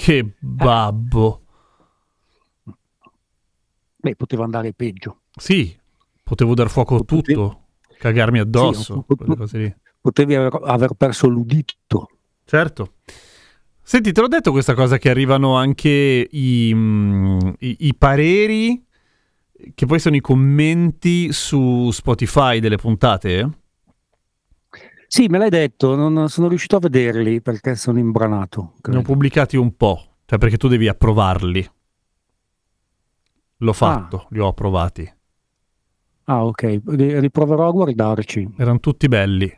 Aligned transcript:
Che 0.00 0.32
babbo. 0.38 1.42
Beh, 3.96 4.14
poteva 4.14 4.44
andare 4.44 4.72
peggio. 4.72 5.22
Sì, 5.34 5.76
potevo 6.22 6.54
dar 6.54 6.70
fuoco 6.70 6.94
a 6.94 6.98
Potevo- 7.02 7.20
tutto, 7.48 7.96
cagarmi 7.98 8.38
addosso, 8.38 9.04
Sì, 9.46 9.58
lì. 9.58 9.74
Potevi 10.00 10.36
aver, 10.36 10.56
aver 10.62 10.92
perso 10.94 11.26
l'udito. 11.26 12.08
Certo. 12.44 12.92
Senti, 13.82 14.12
te 14.12 14.20
l'ho 14.20 14.28
detto 14.28 14.52
questa 14.52 14.74
cosa 14.74 14.98
che 14.98 15.10
arrivano 15.10 15.56
anche 15.56 16.28
i, 16.30 16.70
mm, 16.72 17.38
i- 17.58 17.76
i 17.80 17.94
pareri, 17.96 18.80
che 19.74 19.86
poi 19.86 19.98
sono 19.98 20.14
i 20.14 20.20
commenti 20.20 21.32
su 21.32 21.90
Spotify 21.90 22.60
delle 22.60 22.76
puntate? 22.76 23.50
Sì, 25.10 25.26
me 25.28 25.38
l'hai 25.38 25.48
detto, 25.48 25.94
non 25.94 26.28
sono 26.28 26.48
riuscito 26.48 26.76
a 26.76 26.80
vederli 26.80 27.40
perché 27.40 27.74
sono 27.76 27.98
imbranato. 27.98 28.60
Ne 28.60 28.68
ho 28.68 28.80
credo. 28.82 29.02
pubblicati 29.02 29.56
un 29.56 29.74
po', 29.74 30.16
cioè 30.26 30.38
perché 30.38 30.58
tu 30.58 30.68
devi 30.68 30.86
approvarli. 30.86 31.66
L'ho 33.56 33.72
fatto, 33.72 34.26
li 34.30 34.38
ho 34.38 34.48
approvati. 34.48 35.10
Ah, 36.24 36.44
ok, 36.44 36.80
Ri- 36.88 37.20
riproverò 37.20 37.68
a 37.68 37.72
guardarci. 37.72 38.50
Erano 38.58 38.80
tutti 38.80 39.08
belli. 39.08 39.50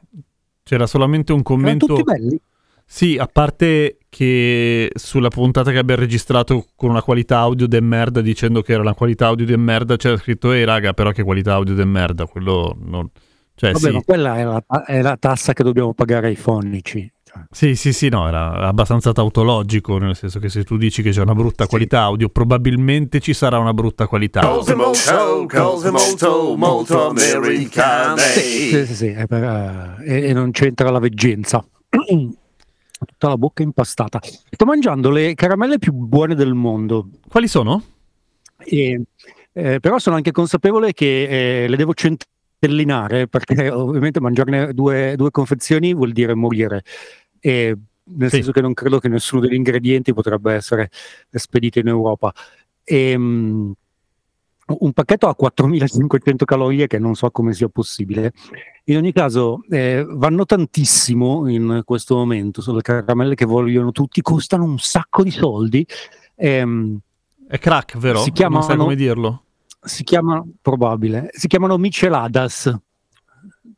C'era 0.62 0.86
solamente 0.86 1.32
un 1.32 1.40
Erano 1.40 1.56
commento... 1.56 1.86
tutti 1.86 2.02
belli. 2.04 2.40
Sì, 2.86 3.18
a 3.18 3.26
parte 3.26 3.98
che 4.08 4.90
sulla 4.94 5.28
puntata 5.28 5.72
che 5.72 5.78
abbiamo 5.78 6.00
registrato 6.00 6.66
con 6.76 6.90
una 6.90 7.02
qualità 7.02 7.38
audio 7.38 7.66
de 7.66 7.80
merda 7.80 8.20
dicendo 8.20 8.62
che 8.62 8.72
era 8.72 8.82
una 8.82 8.94
qualità 8.94 9.26
audio 9.26 9.46
de 9.46 9.56
merda, 9.56 9.96
c'era 9.96 10.16
scritto 10.16 10.52
ehi 10.52 10.64
raga, 10.64 10.92
però 10.92 11.10
che 11.10 11.24
qualità 11.24 11.54
audio 11.54 11.74
de 11.74 11.84
merda, 11.84 12.26
quello 12.26 12.76
non... 12.80 13.10
Cioè 13.61 13.72
Vabbè, 13.72 13.89
sì, 13.89 13.92
ma 13.92 14.00
quella 14.03 14.39
è 14.39 14.42
la, 14.44 14.62
è 14.86 15.03
la 15.03 15.16
tassa 15.19 15.53
che 15.53 15.62
dobbiamo 15.62 15.92
pagare 15.92 16.28
ai 16.28 16.34
fonici. 16.36 17.12
Cioè, 17.22 17.42
sì, 17.50 17.75
sì, 17.77 17.92
sì, 17.92 18.08
no, 18.08 18.27
era 18.27 18.53
abbastanza 18.66 19.12
tautologico, 19.12 19.98
nel 19.98 20.16
senso 20.16 20.39
che 20.39 20.48
se 20.48 20.64
tu 20.64 20.78
dici 20.78 21.03
che 21.03 21.11
c'è 21.11 21.20
una 21.20 21.34
brutta 21.34 21.64
Sì. 21.64 21.69
qualità 21.69 22.00
audio, 22.00 22.31
probabilmente 22.31 23.20
ci 23.20 23.34
sarà 23.34 23.58
una 23.58 23.75
brutta 23.75 24.06
qualità. 24.06 24.41
Cose 24.41 24.75
molto, 24.75 25.47
cose 25.47 25.91
molto, 25.91 26.56
molto 26.56 27.08
americane. 27.11 28.19
sì, 28.22 28.86
sì, 28.86 28.94
sì, 28.94 29.06
è 29.08 29.27
per- 29.27 29.44
eh, 29.44 30.05
e, 30.06 30.28
e 30.28 30.33
non 30.33 30.53
c'entra 30.53 30.88
la 30.91 30.98
veggenza. 30.98 31.62
Tutta 33.06 33.28
la 33.28 33.36
bocca 33.36 33.62
impastata. 33.62 34.20
Sto 34.22 34.64
mangiando 34.64 35.11
le 35.11 35.34
caramelle 35.34 35.78
più 35.78 35.92
buone 35.92 36.34
del 36.34 36.55
mondo. 36.55 37.08
Quali 37.28 37.47
sono? 37.47 37.83
E, 38.56 39.03
eh, 39.53 39.81
però 39.81 39.98
sono 39.98 40.16
anche 40.16 40.33
consapevole 40.33 40.94
che 40.94 41.64
eh, 41.64 41.69
le 41.69 41.77
devo 41.77 41.92
centellinare 42.61 43.27
perché 43.27 43.69
ovviamente 43.70 44.20
mangiarne 44.20 44.72
due, 44.75 45.14
due 45.16 45.30
confezioni 45.30 45.94
vuol 45.94 46.12
dire 46.12 46.34
morire. 46.34 46.84
E, 47.41 47.77
nel 48.12 48.28
Sì. 48.28 48.36
senso 48.36 48.53
che 48.53 48.61
non 48.61 48.75
credo 48.75 48.98
che 48.98 49.08
nessuno 49.08 49.41
degli 49.41 49.55
ingredienti 49.55 50.12
potrebbe 50.12 50.55
essere 50.55 50.91
spedito 51.31 51.78
in 51.78 51.88
Europa. 51.88 52.33
E, 52.84 53.16
mm, 53.16 53.70
un 54.70 54.92
pacchetto 54.92 55.27
ha 55.27 55.34
4500 55.34 56.44
calorie 56.44 56.86
che 56.86 56.98
non 57.00 57.14
so 57.16 57.31
come 57.31 57.53
sia 57.55 57.69
possibile. 57.69 58.32
In 58.84 58.97
ogni 58.99 59.12
caso, 59.12 59.62
eh, 59.69 60.04
vanno 60.09 60.44
tantissimo 60.47 61.49
in 61.49 61.82
questo 61.84 62.15
momento. 62.16 62.62
Sono 62.62 62.76
le 62.76 62.82
caramelle 62.82 63.34
che 63.34 63.44
vogliono 63.47 63.91
tutti, 63.91 64.20
costano 64.22 64.62
un 64.65 64.78
sacco 64.78 65.25
di 65.25 65.31
soldi. 65.32 65.84
Ehm, 66.37 66.99
È 67.49 67.59
crack, 67.59 67.99
vero? 67.99 68.20
Si 68.20 68.32
Non 68.49 68.62
sai 68.62 68.76
come 68.76 68.94
dirlo? 68.94 69.43
Si 69.82 70.02
chiamano 70.04 70.48
probabile 70.60 71.30
si 71.32 71.46
chiamano 71.48 71.76
micheladas 71.78 72.74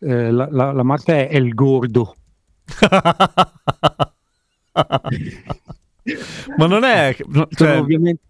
Eh, 0.00 0.30
la, 0.32 0.48
la- 0.50 0.72
la 0.72 0.82
marca 0.82 1.12
è 1.14 1.28
El 1.30 1.54
Gordo 1.54 2.16
Ma 6.56 6.66
non 6.66 6.84
è... 6.84 7.14
no, 7.26 7.46
Sono 7.50 7.70
cioè, 7.70 7.78
ovviamente 7.78 8.22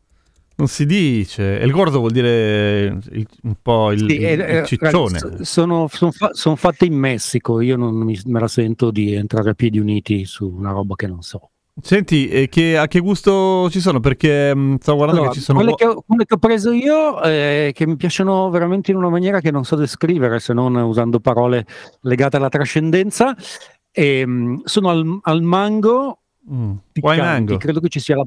non 0.54 0.68
si 0.68 0.84
dice. 0.84 1.58
El 1.58 1.72
gordo 1.72 1.98
vuol 1.98 2.12
dire 2.12 2.98
il- 3.12 3.26
un 3.44 3.54
po' 3.60 3.90
il, 3.90 4.00
sì, 4.08 4.16
eh, 4.18 4.32
il 4.34 4.40
eh, 4.42 4.64
ciccione. 4.66 5.18
s- 5.18 5.40
sono, 5.40 5.88
son 5.88 6.12
fa- 6.12 6.34
son 6.34 6.56
fatte 6.56 6.84
in 6.84 6.94
Messico 6.94 7.60
io 7.60 7.76
non 7.76 7.94
mi, 7.96 8.20
me 8.26 8.38
la 8.38 8.46
sento 8.48 8.90
di 8.90 9.12
entrare 9.14 9.50
a 9.50 9.54
piedi 9.54 9.78
uniti 9.78 10.24
su 10.26 10.46
una 10.48 10.70
roba 10.70 10.94
che 10.94 11.06
non 11.06 11.22
so 11.22 11.50
Senti, 11.84 12.28
e 12.28 12.48
che- 12.48 12.78
a 12.78 12.86
che 12.86 13.00
gusto 13.00 13.68
ci 13.68 13.80
sono? 13.80 13.98
Perché 13.98 14.54
mh, 14.54 14.76
sto 14.78 14.94
guardando 14.94 15.22
Allora, 15.22 15.34
che 15.34 15.40
ci 15.40 15.44
sono... 15.44 15.58
quelle, 15.58 15.74
che 15.74 15.84
ho, 15.86 16.02
quelle 16.06 16.24
che 16.24 16.34
ho 16.34 16.38
preso 16.38 16.70
io 16.70 17.20
eh, 17.22 17.72
che 17.74 17.86
mi 17.88 17.96
piacciono 17.96 18.48
veramente 18.50 18.92
in 18.92 18.96
una 18.98 19.08
maniera 19.08 19.40
che 19.40 19.50
non 19.50 19.64
so 19.64 19.74
descrivere 19.74 20.38
se 20.38 20.52
non 20.52 20.76
usando 20.76 21.18
parole 21.18 21.66
legate 22.02 22.36
alla 22.36 22.48
trascendenza 22.48 23.34
ehm, 23.90 24.62
sono 24.64 24.88
al, 24.90 25.18
al 25.22 25.42
mango 25.42 26.18
Mm, 26.52 26.72
piccanti, 26.90 27.20
mango? 27.20 27.56
credo 27.56 27.78
che 27.78 27.88
ci 27.88 28.00
sia 28.00 28.16
la, 28.16 28.24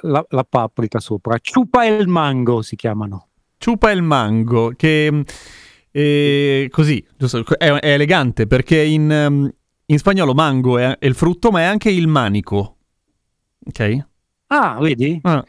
la- 0.00 0.26
la 0.30 0.44
paprika 0.44 0.98
sopra. 0.98 1.36
Ciupa 1.38 1.84
el 1.86 2.06
mango 2.08 2.62
si 2.62 2.74
chiamano. 2.74 3.28
Ciupa 3.58 3.90
il 3.90 4.00
mango, 4.00 4.72
che 4.74 5.10
mh, 5.10 5.22
è 5.90 6.66
così, 6.70 7.04
giusto, 7.18 7.44
è, 7.58 7.70
è 7.70 7.92
elegante 7.92 8.46
perché 8.46 8.82
in, 8.82 9.10
um, 9.28 9.50
in 9.86 9.98
spagnolo 9.98 10.32
mango 10.32 10.78
è, 10.78 10.96
è 10.98 11.04
il 11.06 11.14
frutto, 11.14 11.50
ma 11.50 11.60
è 11.60 11.64
anche 11.64 11.90
il 11.90 12.06
manico. 12.08 12.76
Ok? 13.66 14.06
Ah, 14.48 14.78
vedi? 14.80 15.20
Ah. 15.22 15.44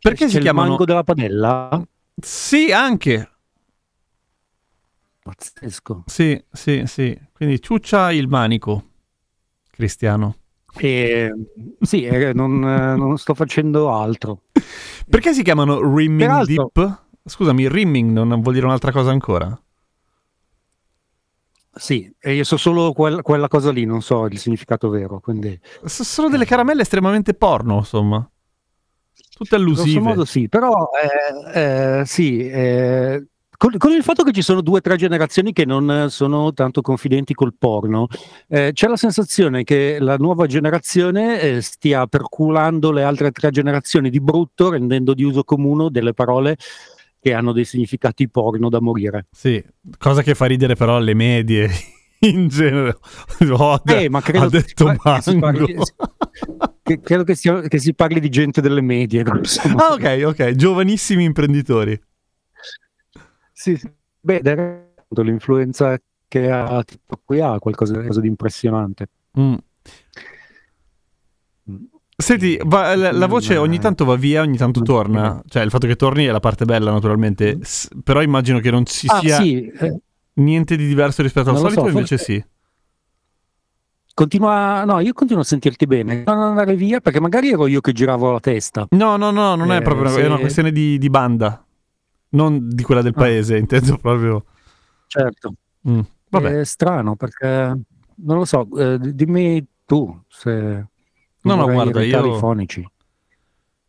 Perché 0.00 0.24
C'è 0.24 0.30
si 0.30 0.36
il 0.36 0.42
chiamano... 0.42 0.68
mango 0.68 0.84
della 0.84 1.02
padella? 1.02 1.82
Sì, 2.16 2.70
anche. 2.72 3.30
Pazzesco. 5.22 6.04
Sì, 6.06 6.42
sì, 6.50 6.84
sì. 6.86 7.18
Quindi 7.32 7.60
ciuccia 7.60 8.12
il 8.12 8.28
manico, 8.28 8.84
Cristiano. 9.70 10.36
E, 10.76 11.32
sì, 11.80 12.04
eh, 12.04 12.32
non, 12.32 12.62
eh, 12.62 12.96
non 12.96 13.18
sto 13.18 13.34
facendo 13.34 13.92
altro. 13.92 14.42
Perché 15.08 15.32
si 15.34 15.42
chiamano 15.42 15.80
rimming 15.94 16.28
Peraltro- 16.28 16.70
dip? 16.74 17.02
Scusami, 17.24 17.68
rimming 17.68 18.10
non 18.12 18.40
vuol 18.40 18.54
dire 18.54 18.66
un'altra 18.66 18.92
cosa 18.92 19.10
ancora? 19.10 19.60
Sì, 21.74 22.12
e 22.18 22.34
io 22.34 22.44
so 22.44 22.56
solo 22.56 22.92
quel- 22.92 23.22
quella 23.22 23.48
cosa 23.48 23.70
lì, 23.70 23.84
non 23.84 24.02
so 24.02 24.26
il 24.26 24.38
significato 24.38 24.88
vero. 24.88 25.20
Quindi, 25.20 25.58
sono 25.84 26.28
delle 26.28 26.44
caramelle 26.44 26.82
estremamente 26.82 27.34
porno, 27.34 27.76
insomma. 27.76 28.28
Tutte 29.38 29.56
grosso 29.56 29.82
allusive. 29.82 30.00
modo 30.00 30.24
sì, 30.24 30.48
però 30.48 30.90
eh, 31.52 32.00
eh, 32.00 32.04
sì, 32.04 32.48
eh, 32.48 33.24
con, 33.56 33.76
con 33.76 33.92
il 33.92 34.02
fatto 34.02 34.24
che 34.24 34.32
ci 34.32 34.42
sono 34.42 34.60
due 34.60 34.78
o 34.78 34.80
tre 34.80 34.96
generazioni 34.96 35.52
che 35.52 35.64
non 35.64 36.06
sono 36.10 36.52
tanto 36.52 36.80
confidenti 36.80 37.34
col 37.34 37.54
porno, 37.56 38.08
eh, 38.48 38.70
c'è 38.72 38.88
la 38.88 38.96
sensazione 38.96 39.62
che 39.62 39.98
la 40.00 40.16
nuova 40.16 40.46
generazione 40.46 41.40
eh, 41.40 41.60
stia 41.60 42.06
perculando 42.06 42.90
le 42.90 43.04
altre 43.04 43.30
tre 43.30 43.50
generazioni 43.50 44.10
di 44.10 44.20
brutto, 44.20 44.70
rendendo 44.70 45.14
di 45.14 45.22
uso 45.22 45.44
comune 45.44 45.90
delle 45.90 46.14
parole 46.14 46.56
che 47.28 47.34
hanno 47.34 47.52
dei 47.52 47.64
significati 47.64 48.28
porno 48.28 48.68
da 48.68 48.80
morire. 48.80 49.26
Sì, 49.30 49.62
cosa 49.98 50.22
che 50.22 50.34
fa 50.34 50.46
ridere 50.46 50.74
però 50.74 50.96
alle 50.96 51.14
medie 51.14 51.68
in 52.20 52.48
genere. 52.48 52.96
Oh, 53.50 53.80
Eh, 53.84 54.08
ma 54.08 54.20
credo 54.20 54.46
ha 54.46 54.50
che 54.50 54.58
detto 54.58 54.88
si 54.90 54.96
par- 55.02 55.16
che 55.22 55.30
si 55.30 55.38
parli-. 55.38 55.76
Che- 56.82 57.00
credo 57.00 57.24
che, 57.24 57.34
sia- 57.34 57.60
che 57.62 57.78
si 57.78 57.94
parli 57.94 58.18
di 58.20 58.28
gente 58.30 58.60
delle 58.60 58.80
medie. 58.80 59.22
Ah, 59.22 59.92
ok, 59.92 60.22
ok, 60.24 60.50
giovanissimi 60.54 61.24
imprenditori. 61.24 62.00
Sì, 63.52 63.76
sì. 63.76 63.90
Beh, 64.20 64.40
del 64.40 64.86
l'influenza 65.10 65.98
che 66.28 66.50
ha 66.50 66.82
TikTok 66.84 67.20
qui 67.24 67.40
ha 67.40 67.58
qualcosa, 67.58 67.94
qualcosa 67.94 68.20
di 68.20 68.28
impressionante. 68.28 69.08
Mm. 69.38 69.54
Senti, 72.20 72.58
va- 72.64 72.96
la, 72.96 73.12
la 73.12 73.26
voce 73.26 73.54
Mm, 73.56 73.60
ogni 73.60 73.78
tanto 73.78 74.04
va 74.04 74.16
via, 74.16 74.42
ogni 74.42 74.56
tanto 74.56 74.82
torna. 74.82 75.40
Cioè, 75.46 75.62
il 75.62 75.70
fatto 75.70 75.86
che 75.86 75.94
torni 75.94 76.24
è 76.24 76.30
la 76.32 76.40
parte 76.40 76.64
bella, 76.64 76.90
naturalmente. 76.90 77.58
S- 77.62 77.88
però 78.02 78.22
immagino 78.22 78.58
che 78.58 78.72
non 78.72 78.84
ci 78.84 79.06
Ah, 79.08 79.20
sia 79.20 79.36
sì, 79.36 79.64
eh, 79.68 80.00
niente 80.34 80.74
di 80.76 80.88
diverso 80.88 81.22
rispetto 81.22 81.50
al 81.50 81.58
solito, 81.58 81.82
so, 81.82 81.86
invece 81.88 82.16
forse- 82.16 82.32
sì. 82.32 82.44
continua, 84.14 84.84
no, 84.84 84.98
io 84.98 85.12
continuo 85.12 85.42
a 85.42 85.46
sentirti 85.46 85.86
bene. 85.86 86.24
Non 86.26 86.40
andare 86.40 86.74
via 86.74 87.00
perché 87.00 87.20
magari 87.20 87.50
ero 87.52 87.68
io 87.68 87.80
che 87.80 87.92
giravo 87.92 88.32
la 88.32 88.40
testa. 88.40 88.86
No, 88.90 89.16
no, 89.16 89.30
no, 89.30 89.54
non 89.54 89.70
è 89.70 89.76
Eh, 89.78 89.82
proprio 89.82 90.08
se- 90.08 90.22
è 90.22 90.26
una 90.26 90.38
questione 90.38 90.72
di, 90.72 90.98
di 90.98 91.08
banda. 91.10 91.64
Non 92.30 92.68
di 92.68 92.82
quella 92.82 93.00
del 93.00 93.12
Ah. 93.14 93.20
paese, 93.20 93.56
intendo 93.58 93.96
proprio. 93.96 94.44
Certo. 95.06 95.54
Mm, 95.88 96.00
Vabbè. 96.30 96.58
È 96.60 96.64
strano 96.64 97.14
perché 97.14 97.46
non 97.46 98.36
lo 98.38 98.44
so, 98.44 98.68
eh, 98.76 98.98
dimmi 99.14 99.64
tu 99.86 100.20
se 100.28 100.84
No, 101.54 101.66
no, 101.66 101.72
guarda, 101.72 102.02
io- 102.02 102.34
i 102.34 102.38
fonici. 102.38 102.86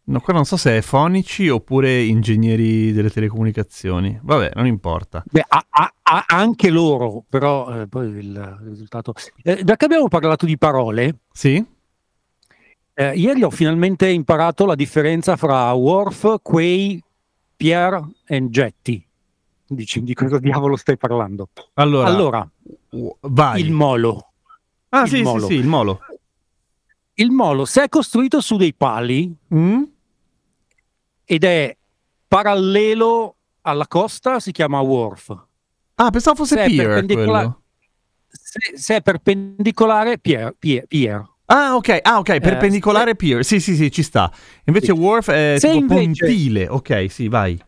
No, 0.10 0.20
qua 0.22 0.34
non 0.34 0.44
so 0.46 0.58
se 0.58 0.78
è 0.78 0.82
fonici 0.82 1.50
oppure 1.50 2.02
ingegneri 2.02 2.92
delle 2.92 3.12
telecomunicazioni. 3.12 4.20
Vabbè, 4.24 4.54
non 4.56 4.66
importa. 4.66 5.24
Beh, 5.30 5.46
a- 5.48 5.66
a- 5.70 5.94
a- 6.02 6.26
anche 6.30 6.72
loro, 6.72 7.24
però 7.30 7.82
eh, 7.82 7.88
poi 7.88 8.08
il 8.10 8.58
risultato... 8.64 9.14
Eh, 9.44 9.64
da 9.64 9.76
che 9.76 9.86
abbiamo 9.86 10.08
parlato 10.08 10.48
di 10.48 10.58
parole, 10.58 11.20
Sì? 11.32 11.64
eh, 12.96 13.14
ieri 13.16 13.44
ho 13.44 13.52
finalmente 13.52 14.10
imparato 14.10 14.66
la 14.66 14.74
differenza 14.76 15.36
fra 15.38 15.72
Worf, 15.74 16.38
Quay, 16.42 17.02
Pierre 17.56 18.02
e 18.26 18.50
Getty. 18.50 19.06
Dici, 19.68 20.02
di 20.02 20.16
cosa 20.16 20.40
diavolo 20.40 20.76
stai 20.76 20.98
parlando? 20.98 21.50
Allora, 21.76 22.08
Allora, 22.08 22.50
il 23.58 23.72
molo. 23.72 24.32
ah, 24.90 25.04
il 25.04 25.08
sì, 25.10 25.22
molo. 25.22 25.42
sì, 25.42 25.54
sì, 25.54 25.60
il 25.60 25.68
molo. 25.68 26.00
Il 27.20 27.32
molo, 27.32 27.66
se 27.66 27.84
è 27.84 27.90
costruito 27.90 28.40
su 28.42 28.56
dei 28.56 28.74
pali 28.74 29.34
Mm? 29.54 29.84
ed 31.26 31.44
è 31.44 31.76
parallelo 32.28 33.36
alla 33.62 33.88
costa, 33.88 34.40
si 34.40 34.52
chiama 34.52 34.80
Worf. 34.80 35.36
Ah, 35.96 36.10
pensavo 36.12 36.38
fosse 36.38 36.56
Se 36.56 36.66
Pier 36.66 37.06
quello. 37.06 37.62
Se, 38.30 38.78
se 38.78 38.96
è 38.98 39.02
perpendicolare, 39.02 40.18
Pierre. 40.18 40.56
Pierre, 40.58 40.88
Pierre. 40.88 41.28
Ah, 41.46 41.76
ok, 41.76 42.00
ah, 42.02 42.20
ok, 42.20 42.40
perpendicolare 42.40 43.16
Pier. 43.16 43.44
Sì, 43.44 43.60
sì, 43.60 43.76
sì, 43.76 43.92
ci 43.92 44.02
sta. 44.04 44.32
Invece 44.66 44.92
Eh, 44.92 44.96
Sì. 44.96 45.00
Worf 45.02 45.30
è 45.32 45.56
Se 45.60 45.72
tipo 45.72 46.00
invece- 46.00 46.26
pontile. 46.26 46.68
Ok, 46.68 47.06
sì, 47.10 47.28
vai. 47.28 47.60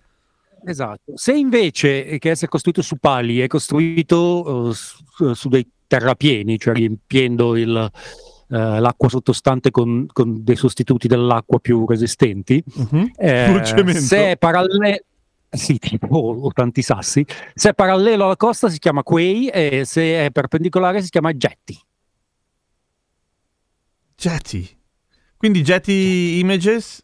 Esatto. 0.66 1.14
Se 1.18 1.34
invece 1.34 2.06
eh, 2.06 2.20
che 2.20 2.30
essere 2.30 2.48
costruito 2.50 2.82
su 2.82 2.96
pali 2.98 3.40
è 3.40 3.48
costruito 3.48 4.70
eh, 4.70 4.74
su, 4.74 5.34
su 5.34 5.50
dei 5.50 5.68
terrapieni, 5.88 6.58
cioè 6.60 6.74
riempiendo 6.76 7.58
il, 7.58 7.92
eh, 8.52 8.80
l'acqua 8.80 9.08
sottostante 9.10 9.72
con, 9.72 10.06
con 10.12 10.44
dei 10.44 10.56
sostituti 10.58 11.08
dell'acqua 11.08 11.60
più 11.60 11.86
resistenti, 11.88 12.62
Mhm. 12.76 13.12
eh, 13.16 13.94
se 13.94 14.32
è 14.32 14.38
parallelo 14.38 14.98
sì, 15.50 15.80
tipo 15.80 16.08
o, 16.08 16.42
o 16.44 16.52
tanti 16.54 16.82
sassi, 16.82 17.26
se 17.54 17.70
è 17.70 17.74
parallelo 17.74 18.26
alla 18.26 18.38
costa 18.38 18.70
si 18.70 18.80
chiama 18.80 19.04
quay 19.04 19.48
e 19.48 19.84
se 19.86 20.26
è 20.26 20.32
perpendicolare 20.32 21.02
si 21.02 21.10
chiama 21.10 21.34
jetty. 21.34 21.78
Jetty. 24.16 24.70
Quindi 25.36 25.62
Jetty 25.64 26.40
Images 26.40 27.04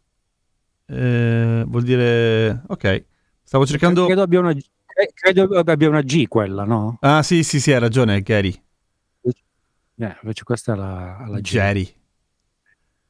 eh, 0.85 1.63
vuol 1.67 1.83
dire... 1.83 2.61
Ok, 2.67 3.05
stavo 3.43 3.65
cercando... 3.65 4.05
Credo 4.05 4.21
abbia 4.21 4.39
una, 4.39 4.53
cre- 4.53 5.11
credo 5.13 5.59
abbia 5.59 5.89
una 5.89 6.01
G 6.01 6.27
quella, 6.27 6.63
no? 6.63 6.97
Ah, 7.01 7.23
sì, 7.23 7.43
sì, 7.43 7.59
sì, 7.59 7.71
hai 7.71 7.79
ragione, 7.79 8.21
Gary. 8.21 8.53
Eh, 9.99 10.15
invece 10.21 10.43
questa 10.43 10.73
è 10.73 10.75
la, 10.75 11.25
la. 11.27 11.39
Jerry. 11.39 11.91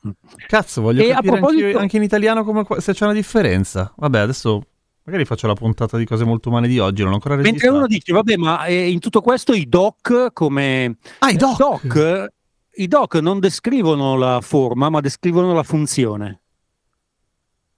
Mm. 0.07 0.11
Cazzo, 0.47 0.81
voglio 0.81 1.01
E 1.03 1.11
a 1.11 1.15
capire 1.15 1.37
proposito- 1.37 1.65
anche, 1.65 1.77
anche 1.79 1.97
in 1.97 2.03
italiano 2.03 2.43
come, 2.43 2.65
se 2.77 2.93
c'è 2.93 3.03
una 3.03 3.13
differenza. 3.13 3.93
Vabbè, 3.97 4.19
adesso 4.19 4.61
magari 5.03 5.25
faccio 5.25 5.47
la 5.47 5.53
puntata 5.53 5.97
di 5.97 6.05
cose 6.05 6.23
molto 6.23 6.49
umane 6.49 6.67
di 6.67 6.79
oggi, 6.79 7.01
non 7.01 7.11
ho 7.11 7.15
ancora 7.15 7.35
Mentre 7.35 7.51
registrato. 7.51 7.77
uno 7.77 7.87
dice, 7.87 8.13
vabbè, 8.13 8.35
ma 8.37 8.65
eh, 8.65 8.89
in 8.89 8.99
tutto 8.99 9.21
questo 9.21 9.53
i 9.53 9.67
doc 9.67 10.31
come... 10.33 10.97
Ah, 11.19 11.29
i 11.29 11.35
doc! 11.37 11.57
Doc, 11.57 12.27
I 12.75 12.87
doc 12.87 13.15
non 13.15 13.39
descrivono 13.39 14.15
la 14.15 14.39
forma, 14.41 14.89
ma 14.89 14.99
descrivono 15.01 15.53
la 15.53 15.63
funzione. 15.63 16.41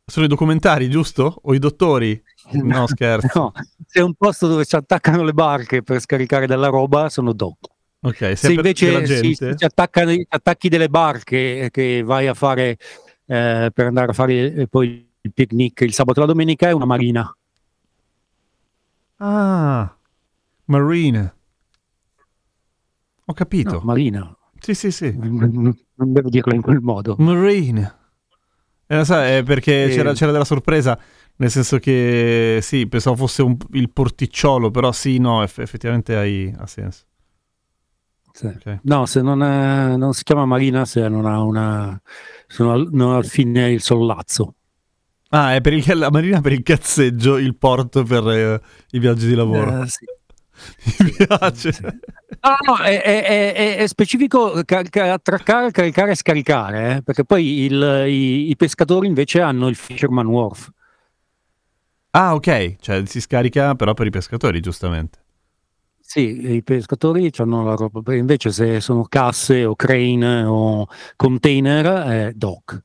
Sono 0.05 0.25
i 0.25 0.29
documentari, 0.29 0.89
giusto? 0.89 1.39
O 1.43 1.53
i 1.53 1.59
dottori? 1.59 2.21
No, 2.51 2.87
scherzo. 2.87 3.39
No, 3.39 3.51
se 3.85 3.99
è 3.99 4.03
un 4.03 4.15
posto 4.15 4.47
dove 4.47 4.65
ci 4.65 4.75
attaccano 4.75 5.21
le 5.23 5.33
barche 5.33 5.83
per 5.83 5.99
scaricare 5.99 6.47
della 6.47 6.67
roba, 6.69 7.09
sono 7.09 7.31
doc. 7.31 7.57
Ok, 8.01 8.37
se, 8.37 8.53
invece 8.53 9.33
si- 9.33 9.63
attaccano, 9.65 10.13
attacchi 10.29 10.69
delle 10.69 10.87
barche 10.87 11.69
che 11.71 12.01
vai 12.03 12.27
a 12.27 12.33
fare 12.33 12.77
eh, 13.25 13.71
per 13.73 13.85
andare 13.87 14.11
a 14.11 14.13
fare 14.13 14.53
eh, 14.53 14.67
poi 14.67 15.05
il 15.21 15.33
picnic 15.33 15.81
il 15.81 15.93
sabato 15.93 16.19
e 16.19 16.21
la 16.21 16.27
domenica, 16.31 16.69
è 16.69 16.71
una 16.71 16.85
marina. 16.85 17.29
Ah, 19.19 19.95
Marine. 20.67 21.33
Ho 23.25 23.33
capito. 23.33 23.71
No, 23.73 23.81
marina. 23.83 24.35
Sì, 24.59 24.73
sì, 24.73 24.91
sì. 24.91 25.11
Non 25.15 25.75
devo 25.95 26.29
dirlo 26.29 26.53
in 26.55 26.61
quel 26.61 26.79
modo. 26.79 27.15
Marine. 27.19 27.97
Eh, 28.87 28.95
lo 28.95 29.03
sai, 29.03 29.37
è 29.37 29.43
perché 29.43 29.85
Eh. 29.85 29.89
c'era, 29.89 30.13
c'era 30.13 30.31
della 30.31 30.45
sorpresa, 30.45 30.97
nel 31.35 31.51
senso 31.51 31.77
che 31.77 32.59
sì, 32.61 32.87
pensavo 32.87 33.15
fosse 33.17 33.43
un- 33.43 33.57
il 33.73 33.91
porticciolo, 33.91 34.71
però 34.71 34.91
sì, 34.91 35.19
no, 35.19 35.43
eff- 35.43 35.59
effettivamente 35.59 36.15
hai, 36.15 36.51
ha 36.57 36.65
senso. 36.65 37.03
Sì. 38.39 38.45
Ok. 38.45 38.79
No, 38.83 39.05
se 39.05 39.21
non, 39.21 39.43
è- 39.43 39.97
non 39.97 40.13
si 40.13 40.23
chiama 40.23 40.45
marina 40.45 40.85
se 40.85 41.09
non 41.09 41.25
ha 41.25 41.41
una 41.41 41.99
se 42.47 42.63
non 42.63 42.71
ha, 42.79 42.89
non 42.91 43.11
ha 43.11 43.17
al 43.17 43.25
fine 43.25 43.69
il 43.71 43.81
sollazzo. 43.81 44.55
Ah, 45.31 45.55
è 45.55 45.61
per 45.61 45.73
il, 45.73 45.83
la 45.97 46.09
marina 46.09 46.39
per 46.39 46.53
il 46.53 46.63
cazzeggio, 46.63 47.37
il 47.37 47.57
porto 47.57 48.03
per 48.03 48.25
eh, 48.29 48.61
i 48.91 48.99
viaggi 48.99 49.27
di 49.27 49.35
lavoro. 49.35 49.81
Eh, 49.83 49.87
sì. 49.87 50.05
Mi 51.03 51.11
piace. 51.11 51.71
sì. 51.73 51.81
No, 51.83 52.55
no, 52.65 52.77
è, 52.77 53.01
è- 53.01 53.23
è- 53.53 53.75
è- 53.77 53.87
specifico 53.87 54.61
car- 54.63 54.87
car- 54.89 55.09
attraccare, 55.09 55.71
caricare 55.71 56.11
e 56.11 56.15
scaricare, 56.15 56.95
eh, 56.95 57.01
perché 57.03 57.25
poi 57.25 57.63
il- 57.65 58.05
i, 58.07 58.49
i 58.51 58.55
pescatori 58.55 59.07
invece 59.07 59.41
hanno 59.41 59.67
il 59.67 59.75
Fisherman 59.75 60.27
Wharf. 60.27 60.69
Ah, 62.11 62.33
ok, 62.33 62.77
cioè 62.79 63.05
si 63.05 63.19
scarica 63.21 63.75
però 63.75 63.93
per 63.93 64.07
i 64.07 64.11
pescatori, 64.11 64.61
giustamente. 64.61 65.19
Sì, 66.11 66.55
i 66.55 66.63
pescatori 66.63 67.29
hanno 67.37 67.63
la 67.63 67.75
roba, 67.75 68.15
invece 68.15 68.51
se 68.51 68.79
sono 68.79 69.03
casse 69.03 69.63
o 69.63 69.75
crane 69.75 70.43
o 70.43 70.87
container 71.15 71.85
è 71.85 72.31
dock. 72.33 72.83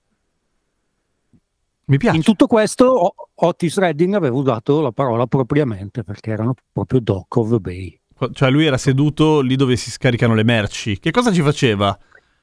Mi 1.86 1.96
piace. 1.96 2.16
In 2.18 2.22
tutto 2.22 2.46
questo 2.46 2.84
O- 2.84 3.14
Otis 3.36 3.78
Redding 3.78 4.12
aveva 4.12 4.36
usato 4.36 4.82
la 4.82 4.92
parola 4.92 5.26
propriamente 5.26 6.04
perché 6.04 6.32
erano 6.32 6.52
proprio 6.70 7.00
dock 7.00 7.34
of 7.36 7.48
the 7.48 7.60
bay. 7.60 7.98
Cioè 8.30 8.50
lui 8.50 8.66
era 8.66 8.76
seduto 8.76 9.40
lì 9.40 9.56
dove 9.56 9.76
si 9.76 9.90
scaricano 9.90 10.34
le 10.34 10.44
merci. 10.44 10.98
Che 10.98 11.10
cosa 11.10 11.32
ci 11.32 11.40
faceva? 11.40 11.98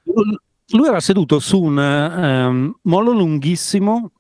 Lui 0.06 0.88
era 0.88 1.00
seduto 1.00 1.38
su 1.38 1.62
un 1.62 1.78
ehm, 1.78 2.80
molo 2.82 3.12
lunghissimo 3.12 4.14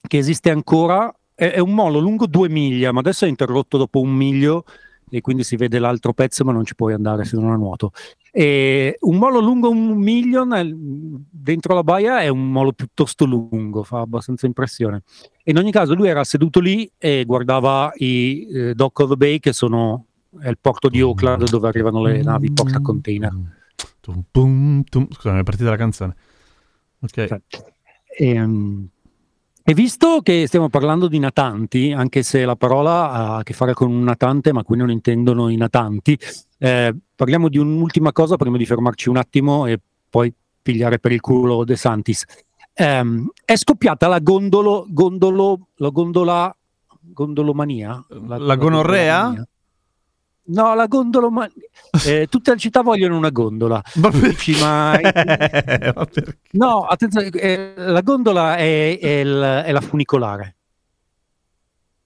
che 0.00 0.18
esiste 0.18 0.50
ancora, 0.50 1.14
è, 1.36 1.50
è 1.50 1.60
un 1.60 1.72
molo 1.72 2.00
lungo 2.00 2.26
due 2.26 2.48
miglia, 2.48 2.90
ma 2.90 2.98
adesso 2.98 3.26
è 3.26 3.28
interrotto 3.28 3.78
dopo 3.78 4.00
un 4.00 4.10
miglio 4.10 4.64
e 5.16 5.20
quindi 5.20 5.44
si 5.44 5.54
vede 5.54 5.78
l'altro 5.78 6.12
pezzo, 6.12 6.44
ma 6.44 6.50
non 6.50 6.64
ci 6.64 6.74
puoi 6.74 6.92
andare 6.92 7.24
se 7.24 7.36
non 7.36 7.52
a 7.52 7.56
nuoto. 7.56 7.92
E 8.32 8.96
un 9.00 9.16
molo 9.16 9.38
lungo 9.38 9.70
un 9.70 9.96
miglio 9.96 10.44
nel- 10.44 10.74
dentro 10.76 11.72
la 11.72 11.84
baia 11.84 12.20
è 12.20 12.26
un 12.26 12.50
molo 12.50 12.72
piuttosto 12.72 13.24
lungo, 13.24 13.84
fa 13.84 14.00
abbastanza 14.00 14.46
impressione. 14.46 15.02
In 15.44 15.58
ogni 15.58 15.70
caso, 15.70 15.94
lui 15.94 16.08
era 16.08 16.24
seduto 16.24 16.58
lì 16.58 16.90
e 16.98 17.22
guardava 17.24 17.92
i 17.96 18.48
eh, 18.50 18.74
Dock 18.74 18.98
of 18.98 19.10
the 19.10 19.16
Bay, 19.16 19.38
che 19.38 19.52
sono 19.52 20.06
è 20.40 20.48
il 20.48 20.58
porto 20.60 20.88
di 20.88 21.00
Auckland 21.00 21.48
dove 21.48 21.68
arrivano 21.68 22.02
le 22.02 22.20
navi 22.20 22.50
porta 22.50 22.80
container. 22.80 23.32
Tum, 24.00 24.24
pum, 24.28 24.82
tum. 24.82 25.06
Scusa, 25.10 25.32
mi 25.32 25.40
è 25.40 25.44
partita 25.44 25.70
la 25.70 25.76
canzone. 25.76 26.16
Ok. 27.02 27.26
Cioè, 27.26 27.40
ehm, 28.18 28.88
E 29.66 29.72
visto 29.72 30.20
che 30.20 30.46
stiamo 30.46 30.68
parlando 30.68 31.08
di 31.08 31.18
natanti, 31.18 31.90
anche 31.90 32.22
se 32.22 32.44
la 32.44 32.54
parola 32.54 33.10
ha 33.10 33.36
a 33.36 33.42
che 33.42 33.54
fare 33.54 33.72
con 33.72 33.90
un 33.90 34.02
natante, 34.04 34.52
ma 34.52 34.62
qui 34.62 34.76
non 34.76 34.90
intendono 34.90 35.48
i 35.48 35.56
natanti, 35.56 36.18
eh, 36.58 36.94
parliamo 37.16 37.48
di 37.48 37.56
un'ultima 37.56 38.12
cosa 38.12 38.36
prima 38.36 38.58
di 38.58 38.66
fermarci 38.66 39.08
un 39.08 39.16
attimo 39.16 39.64
e 39.64 39.80
poi 40.10 40.30
pigliare 40.60 40.98
per 40.98 41.12
il 41.12 41.22
culo 41.22 41.64
De 41.64 41.76
Santis. 41.76 42.26
Ehm, 42.74 43.30
è 43.42 43.56
scoppiata 43.56 44.06
la 44.06 44.18
gondolo, 44.18 44.84
gondolo, 44.86 45.68
la 45.76 45.88
gondola, 45.88 46.54
gondolomania? 47.00 48.04
La 48.10 48.56
gonorrea? 48.56 49.22
gondolomania? 49.22 49.48
No, 50.46 50.74
la 50.74 50.86
gondolomania. 50.86 51.52
Eh, 52.06 52.26
tutte 52.28 52.50
le 52.52 52.58
città 52.58 52.82
vogliono 52.82 53.16
una 53.16 53.30
gondola. 53.30 53.80
Ma 53.94 54.10
dici, 54.10 54.58
ma- 54.60 54.98
perché? 55.00 55.92
Ma 55.94 56.04
perché? 56.04 56.38
No, 56.52 56.80
attenzione, 56.86 57.28
eh, 57.28 57.72
la 57.76 58.00
gondola 58.02 58.56
è, 58.56 58.98
è 58.98 59.06
il- 59.20 59.62
è 59.64 59.70
la 59.72 59.80
funicolare. 59.80 60.56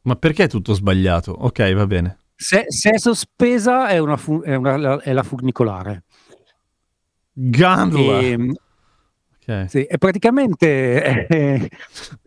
Ma 0.03 0.15
perché 0.17 0.45
è 0.45 0.49
tutto 0.49 0.75
sbagliato? 0.75 1.33
Ok, 1.33 1.73
va 1.75 1.87
bene. 1.87 2.19
Se, 2.37 2.67
se 2.69 2.91
è 2.91 2.99
sospesa 2.99 3.89
è, 3.89 3.99
una 3.99 4.17
fu- 4.17 4.43
è 4.43 4.55
una- 4.55 5.01
è 5.01 5.13
la 5.13 5.23
funicolare. 5.23 6.05
Gandola. 7.33 8.21
E, 8.21 8.35
Ok. 9.41 9.71
sì, 9.71 9.85
e 9.85 9.97
praticamente 9.99 11.27
eh, 11.29 11.71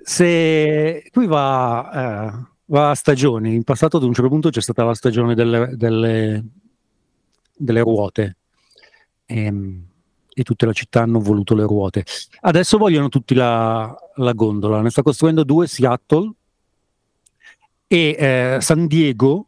se 0.02 1.04
qui 1.14 1.28
va, 1.28 1.92
eh, 1.94 2.51
va 2.72 2.90
a 2.90 2.96
stagioni. 2.96 3.54
In 3.54 3.64
passato 3.64 3.98
ad 3.98 4.04
un 4.04 4.14
certo 4.14 4.30
punto 4.30 4.50
c'è 4.50 4.62
stata 4.62 4.84
la 4.84 4.94
stagione 4.94 5.36
delle, 5.36 5.76
delle- 5.76 6.44
delle 7.56 7.82
ruote 7.82 8.36
Ehm, 9.32 9.86
e 10.34 10.44
tutte 10.44 10.66
le 10.66 10.74
città 10.74 11.02
hanno 11.02 11.20
voluto 11.20 11.56
le 11.56 11.64
ruote. 11.64 12.06
Adesso 12.42 12.78
vogliono 12.78 13.10
tutti 13.10 13.34
la, 13.34 13.94
la 14.16 14.32
gondola. 14.34 14.82
Ne 14.82 14.90
sta 14.90 15.02
costruendo 15.02 15.44
due 15.44 15.68
Seattle 15.68 16.32
e 17.88 18.16
eh, 18.18 18.58
San 18.62 18.88
Diego, 18.88 19.48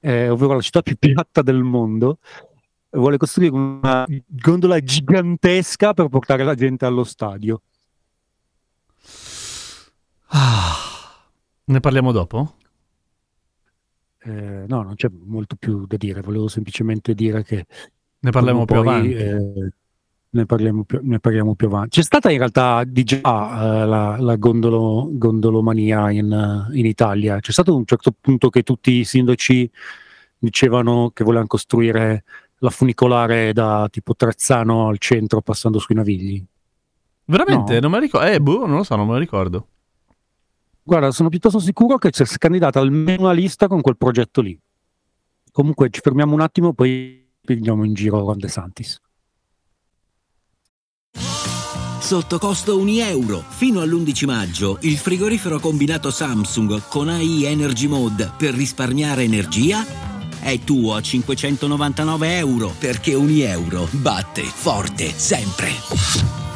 eh, 0.00 0.28
ovvero 0.28 0.54
la 0.54 0.60
città 0.60 0.82
più 0.82 0.96
piatta 0.96 1.42
del 1.42 1.62
mondo, 1.62 2.18
vuole 2.90 3.18
costruire 3.18 3.54
una 3.54 4.04
gondola 4.26 4.80
gigantesca 4.80 5.92
per 5.94 6.08
portare 6.08 6.42
la 6.44 6.54
gente 6.54 6.84
allo 6.86 7.04
stadio. 7.04 7.62
Ne 11.70 11.78
parliamo 11.78 12.10
dopo? 12.10 12.54
Eh, 14.22 14.64
no, 14.66 14.82
non 14.82 14.94
c'è 14.96 15.08
molto 15.08 15.54
più 15.56 15.86
da 15.86 15.96
dire, 15.96 16.20
volevo 16.20 16.48
semplicemente 16.48 17.14
dire 17.14 17.44
che 17.44 17.66
Ne 18.18 18.30
parliamo 18.32 18.64
più 18.64 18.82
poi, 18.82 18.88
avanti. 18.88 19.12
eh, 19.14 19.72
ne, 20.30 20.46
parliamo 20.46 20.82
più, 20.82 20.98
ne 21.02 21.20
parliamo 21.20 21.54
più 21.54 21.68
avanti. 21.68 21.90
C'è 21.90 22.02
stata 22.02 22.30
in 22.30 22.38
realtà 22.38 22.82
di 22.84 23.04
già 23.04 23.18
eh, 23.20 23.86
la, 23.86 24.16
la 24.18 24.36
gondolo- 24.36 25.08
gondolomania 25.12 26.10
in, 26.10 26.68
in 26.72 26.86
Italia. 26.86 27.38
C'è 27.38 27.52
stato 27.52 27.76
un 27.76 27.84
certo 27.86 28.12
punto 28.20 28.50
che 28.50 28.64
tutti 28.64 28.90
i 28.90 29.04
sindaci 29.04 29.70
dicevano 30.38 31.10
che 31.14 31.22
volevano 31.22 31.46
costruire 31.48 32.24
la 32.58 32.70
funicolare 32.70 33.52
da 33.52 33.86
tipo 33.90 34.16
Trezzano 34.16 34.88
al 34.88 34.98
centro 34.98 35.40
passando 35.40 35.78
sui 35.78 35.94
Navigli. 35.94 36.44
Veramente? 37.26 37.74
no. 37.74 37.80
Non 37.80 37.90
me 37.92 37.96
la 37.98 38.02
ricordo. 38.02 38.26
Eh, 38.26 38.40
boh, 38.40 38.66
non 38.66 38.78
lo 38.78 38.82
so, 38.82 38.96
non 38.96 39.06
me 39.06 39.12
lo 39.12 39.18
ricordo. 39.18 39.66
Guarda, 40.90 41.12
sono 41.12 41.28
piuttosto 41.28 41.60
sicuro 41.60 41.98
che 41.98 42.10
c'è 42.10 42.24
candidata 42.24 42.80
almeno 42.80 43.22
una 43.22 43.30
lista 43.30 43.68
con 43.68 43.80
quel 43.80 43.96
progetto 43.96 44.40
lì. 44.40 44.58
Comunque 45.52 45.88
ci 45.88 46.00
fermiamo 46.02 46.34
un 46.34 46.40
attimo, 46.40 46.72
poi 46.72 47.30
andiamo 47.46 47.84
in 47.84 47.94
giro 47.94 48.24
con 48.24 48.36
De 48.36 48.48
Santis. 48.48 49.00
Sotto 52.00 52.38
costo 52.40 52.76
1 52.76 52.90
euro. 53.04 53.40
Fino 53.50 53.80
all'11 53.82 54.26
maggio 54.26 54.78
il 54.80 54.96
frigorifero 54.96 55.60
combinato 55.60 56.10
Samsung 56.10 56.82
con 56.88 57.08
AI 57.08 57.44
Energy 57.44 57.86
Mode 57.86 58.32
per 58.36 58.52
risparmiare 58.52 59.22
energia 59.22 59.86
è 60.40 60.58
tuo 60.58 60.96
a 60.96 61.00
599 61.00 62.36
euro 62.36 62.74
perché 62.76 63.14
1 63.14 63.30
euro 63.44 63.86
batte 63.92 64.42
forte 64.42 65.08
sempre. 65.10 66.49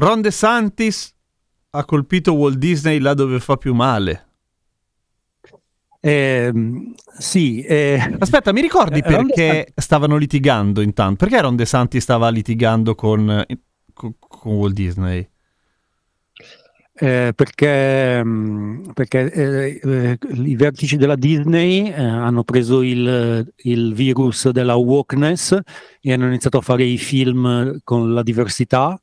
Ron 0.00 0.22
DeSantis 0.22 1.14
ha 1.72 1.84
colpito 1.84 2.32
Walt 2.32 2.56
Disney 2.56 2.98
là 3.00 3.12
dove 3.12 3.38
fa 3.38 3.56
più 3.56 3.74
male. 3.74 4.28
Ehm, 6.00 6.94
sì, 7.18 7.60
eh, 7.60 8.16
Aspetta, 8.18 8.52
mi 8.52 8.62
ricordi 8.62 9.00
Eh, 9.00 9.02
perché 9.02 9.72
stavano 9.76 10.16
litigando 10.16 10.80
intanto? 10.80 11.26
Perché 11.26 11.42
Ron 11.42 11.56
DeSantis 11.56 12.02
stava 12.02 12.30
litigando 12.30 12.94
con, 12.94 13.30
eh, 13.30 13.58
con- 13.92 14.14
con 14.18 14.54
Walt 14.54 14.74
Disney? 14.74 15.28
eh, 17.02 17.32
perché, 17.34 18.22
mm, 18.22 18.90
perché 18.92 19.32
eh, 19.32 19.80
eh, 19.82 20.18
i 20.44 20.54
vertici 20.56 20.96
della 20.98 21.14
Disney 21.16 21.88
eh, 21.90 21.94
hanno 22.02 22.42
preso 22.44 22.82
il, 22.82 23.52
il 23.64 23.94
virus 23.94 24.50
della 24.50 24.74
wokeness 24.74 25.58
e 26.00 26.12
hanno 26.12 26.26
iniziato 26.26 26.58
a 26.58 26.60
fare 26.60 26.84
i 26.84 26.98
film 26.98 27.78
con 27.84 28.12
la 28.12 28.22
diversità. 28.22 29.00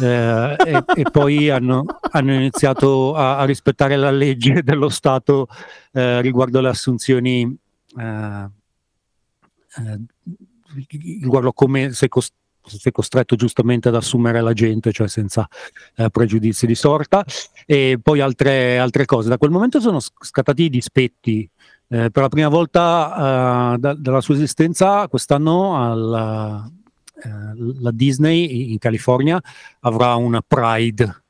Eh, 0.00 0.56
e, 0.66 0.84
e 0.94 1.02
poi 1.10 1.50
hanno, 1.50 1.84
hanno 2.10 2.32
iniziato 2.34 3.14
a, 3.14 3.38
a 3.38 3.44
rispettare 3.44 3.96
la 3.96 4.10
legge 4.10 4.62
dello 4.64 4.88
Stato 4.88 5.48
eh, 5.92 6.20
riguardo 6.20 6.60
le 6.60 6.68
assunzioni, 6.68 7.56
eh, 7.98 8.48
eh, 9.76 10.00
riguardo 11.20 11.52
come 11.52 11.92
sei, 11.92 12.08
cos- 12.08 12.32
sei 12.62 12.92
costretto 12.92 13.36
giustamente 13.36 13.88
ad 13.88 13.94
assumere 13.94 14.40
la 14.40 14.52
gente, 14.52 14.92
cioè 14.92 15.08
senza 15.08 15.46
eh, 15.96 16.10
pregiudizi 16.10 16.66
di 16.66 16.74
sorta, 16.74 17.24
e 17.64 17.98
poi 18.02 18.20
altre, 18.20 18.78
altre 18.78 19.04
cose. 19.04 19.28
Da 19.28 19.38
quel 19.38 19.50
momento 19.50 19.80
sono 19.80 20.00
sc- 20.00 20.24
scattati 20.24 20.64
i 20.64 20.70
dispetti. 20.70 21.48
Eh, 21.88 22.10
per 22.10 22.22
la 22.22 22.28
prima 22.28 22.48
volta 22.48 23.74
eh, 23.74 23.78
da- 23.78 23.94
dalla 23.94 24.20
sua 24.20 24.34
esistenza, 24.34 25.06
quest'anno 25.08 25.80
alla- 25.90 26.68
eh, 27.22 27.28
la 27.80 27.90
Disney 27.90 28.72
in 28.72 28.78
California 28.78 29.40
avrà 29.80 30.14
una 30.14 30.42
Pride. 30.46 31.22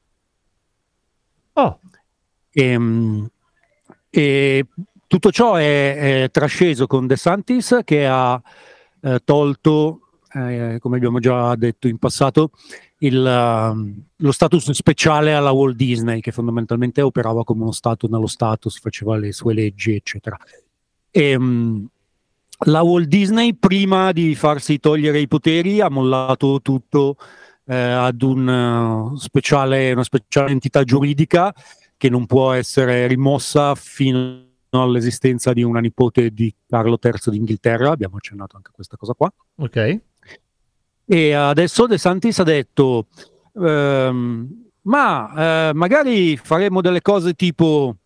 Oh, 1.55 1.81
Ehm, 2.59 3.28
E, 4.09 4.66
tutto 5.07 5.31
ciò 5.31 5.55
è, 5.57 6.23
è 6.25 6.31
trasceso 6.31 6.87
con 6.87 7.07
De 7.07 7.16
Santis 7.16 7.81
che 7.85 8.07
ha 8.07 8.40
eh, 9.02 9.21
tolto, 9.25 10.00
eh, 10.33 10.78
come 10.81 10.97
abbiamo 10.97 11.19
già 11.21 11.55
detto 11.55 11.87
in 11.87 11.99
passato, 11.99 12.50
il, 13.00 13.14
um, 13.14 14.02
lo 14.16 14.33
status 14.33 14.71
speciale 14.71 15.35
alla 15.35 15.50
Walt 15.50 15.76
Disney, 15.76 16.21
che 16.21 16.33
fondamentalmente 16.33 17.02
operava 17.02 17.45
come 17.45 17.62
uno 17.62 17.73
Stato 17.73 18.09
nello 18.09 18.26
Stato, 18.26 18.71
si 18.71 18.81
faceva 18.81 19.19
le 19.19 19.33
sue 19.33 19.52
leggi, 19.52 19.95
eccetera. 19.95 20.38
E, 21.11 21.38
mm, 21.38 21.85
la 22.60 22.82
Walt 22.82 23.06
Disney, 23.06 23.54
prima 23.54 24.12
di 24.12 24.34
farsi 24.34 24.78
togliere 24.78 25.18
i 25.18 25.28
poteri, 25.28 25.80
ha 25.80 25.90
mollato 25.90 26.60
tutto 26.62 27.16
eh, 27.66 27.76
ad 27.76 28.22
un, 28.22 29.12
eh, 29.14 29.18
speciale, 29.18 29.92
una 29.92 30.04
speciale 30.04 30.50
entità 30.50 30.82
giuridica 30.84 31.54
che 31.96 32.08
non 32.08 32.26
può 32.26 32.52
essere 32.52 33.06
rimossa 33.06 33.75
fino 33.75 34.44
all'esistenza 34.70 35.52
di 35.52 35.62
una 35.62 35.80
nipote 35.80 36.30
di 36.30 36.54
Carlo 36.66 36.98
III 37.02 37.30
d'Inghilterra. 37.30 37.90
Abbiamo 37.90 38.16
accennato 38.16 38.56
anche 38.56 38.70
questa 38.72 38.96
cosa 38.96 39.14
qua. 39.14 39.32
ok. 39.56 40.00
E 41.08 41.32
adesso 41.32 41.86
De 41.86 41.98
Santis 41.98 42.38
ha 42.40 42.42
detto: 42.42 43.06
ehm, 43.54 44.68
Ma 44.82 45.68
eh, 45.68 45.72
magari 45.72 46.36
faremo 46.36 46.80
delle 46.80 47.00
cose 47.00 47.34
tipo 47.34 47.96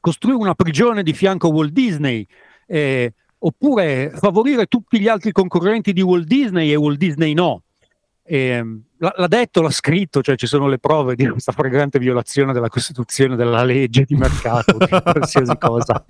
costruire 0.00 0.38
una 0.38 0.54
prigione 0.54 1.02
di 1.02 1.12
fianco 1.12 1.48
a 1.48 1.50
Walt 1.50 1.72
Disney, 1.72 2.26
eh, 2.66 3.14
oppure 3.40 4.10
favorire 4.14 4.66
tutti 4.66 5.00
gli 5.00 5.08
altri 5.08 5.32
concorrenti 5.32 5.92
di 5.92 6.02
Walt 6.02 6.26
Disney 6.26 6.70
e 6.70 6.76
Walt 6.76 6.98
Disney 6.98 7.32
no. 7.32 7.62
Ehm, 8.24 8.82
l'ha, 8.98 9.12
l'ha 9.16 9.26
detto, 9.26 9.60
l'ha 9.60 9.70
scritto, 9.70 10.22
cioè 10.22 10.36
ci 10.36 10.46
sono 10.46 10.68
le 10.68 10.78
prove 10.78 11.16
di 11.16 11.26
questa 11.28 11.52
fragrante 11.52 11.98
violazione 11.98 12.52
della 12.52 12.68
Costituzione, 12.68 13.36
della 13.36 13.64
legge 13.64 14.04
di 14.04 14.14
mercato, 14.14 14.76
di 14.78 14.86
qualsiasi 15.02 15.56
cosa. 15.58 16.04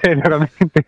È 0.00 0.16
veramente. 0.16 0.86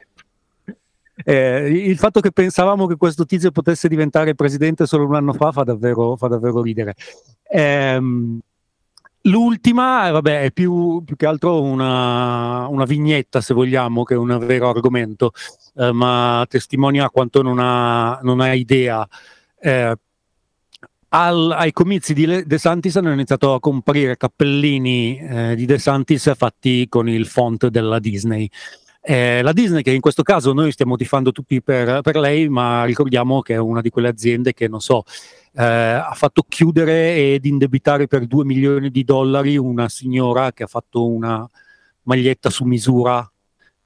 Eh, 1.25 1.69
il 1.71 1.99
fatto 1.99 2.21
che 2.21 2.33
pensavamo 2.33 2.87
che 2.87 2.97
questo 2.97 3.25
tizio 3.25 3.53
potesse 3.53 3.87
diventare 3.87 4.35
presidente 4.35 4.87
solo 4.87 5.07
un 5.07 5.15
anno 5.15 5.33
fa 5.33 5.53
fa 5.53 5.63
davvero, 5.63 6.17
fa 6.17 6.27
davvero 6.27 6.63
ridere. 6.63 6.95
Ehm, 7.49 8.41
l'ultima, 9.23 10.09
eh, 10.09 10.11
vabbè, 10.11 10.43
è 10.43 10.53
più, 10.53 11.03
più 11.05 11.17
che 11.17 11.27
altro 11.27 11.63
una, 11.63 12.67
una 12.69 12.85
vignetta, 12.85 13.41
se 13.41 13.55
vogliamo, 13.55 14.05
che 14.05 14.15
un 14.15 14.37
vero 14.45 14.69
argomento, 14.71 15.33
eh, 15.77 15.93
ma 15.93 16.45
testimonia 16.49 17.11
quanto 17.11 17.43
non 17.43 17.59
ha, 17.59 18.19
non 18.23 18.41
ha 18.41 18.53
idea. 18.53 19.07
Eh, 19.61 19.97
al- 21.15 21.51
ai 21.51 21.73
comizi 21.73 22.15
di 22.15 22.45
De 22.45 22.59
Santis 22.59 22.97
hanno 22.97 23.13
iniziato 23.13 23.53
a 23.55 23.61
comparire 23.61 24.17
cappellini 24.17 25.19
eh, 25.19 25.55
di 25.57 25.67
De 25.67 25.79
Santis 25.79 26.33
fatti 26.35 26.87
con 26.89 27.09
il 27.09 27.27
font 27.27 27.67
della 27.69 27.99
Disney. 27.99 28.51
Eh, 29.05 29.43
la 29.43 29.53
Disney, 29.53 29.83
che 29.83 29.91
in 29.91 30.01
questo 30.01 30.23
caso 30.23 30.53
noi 30.53 30.71
stiamo 30.71 30.95
tifando 30.95 31.33
tutti 31.33 31.61
per, 31.61 32.03
per 32.03 32.17
lei, 32.17 32.49
ma 32.49 32.85
ricordiamo 32.85 33.41
che 33.41 33.55
è 33.55 33.57
una 33.59 33.81
di 33.81 33.91
quelle 33.91 34.07
aziende 34.07 34.53
che, 34.53 34.69
non 34.69 34.81
so, 34.81 35.03
eh, 35.55 35.65
ha 35.65 36.13
fatto 36.15 36.45
chiudere 36.49 37.17
ed 37.17 37.45
indebitare 37.45 38.07
per 38.07 38.27
2 38.27 38.45
milioni 38.45 38.91
di 38.91 39.03
dollari 39.03 39.57
una 39.57 39.89
signora 39.89 40.53
che 40.53 40.63
ha 40.63 40.69
fatto 40.69 41.09
una 41.09 41.49
maglietta 42.03 42.49
su 42.49 42.65
misura 42.65 43.29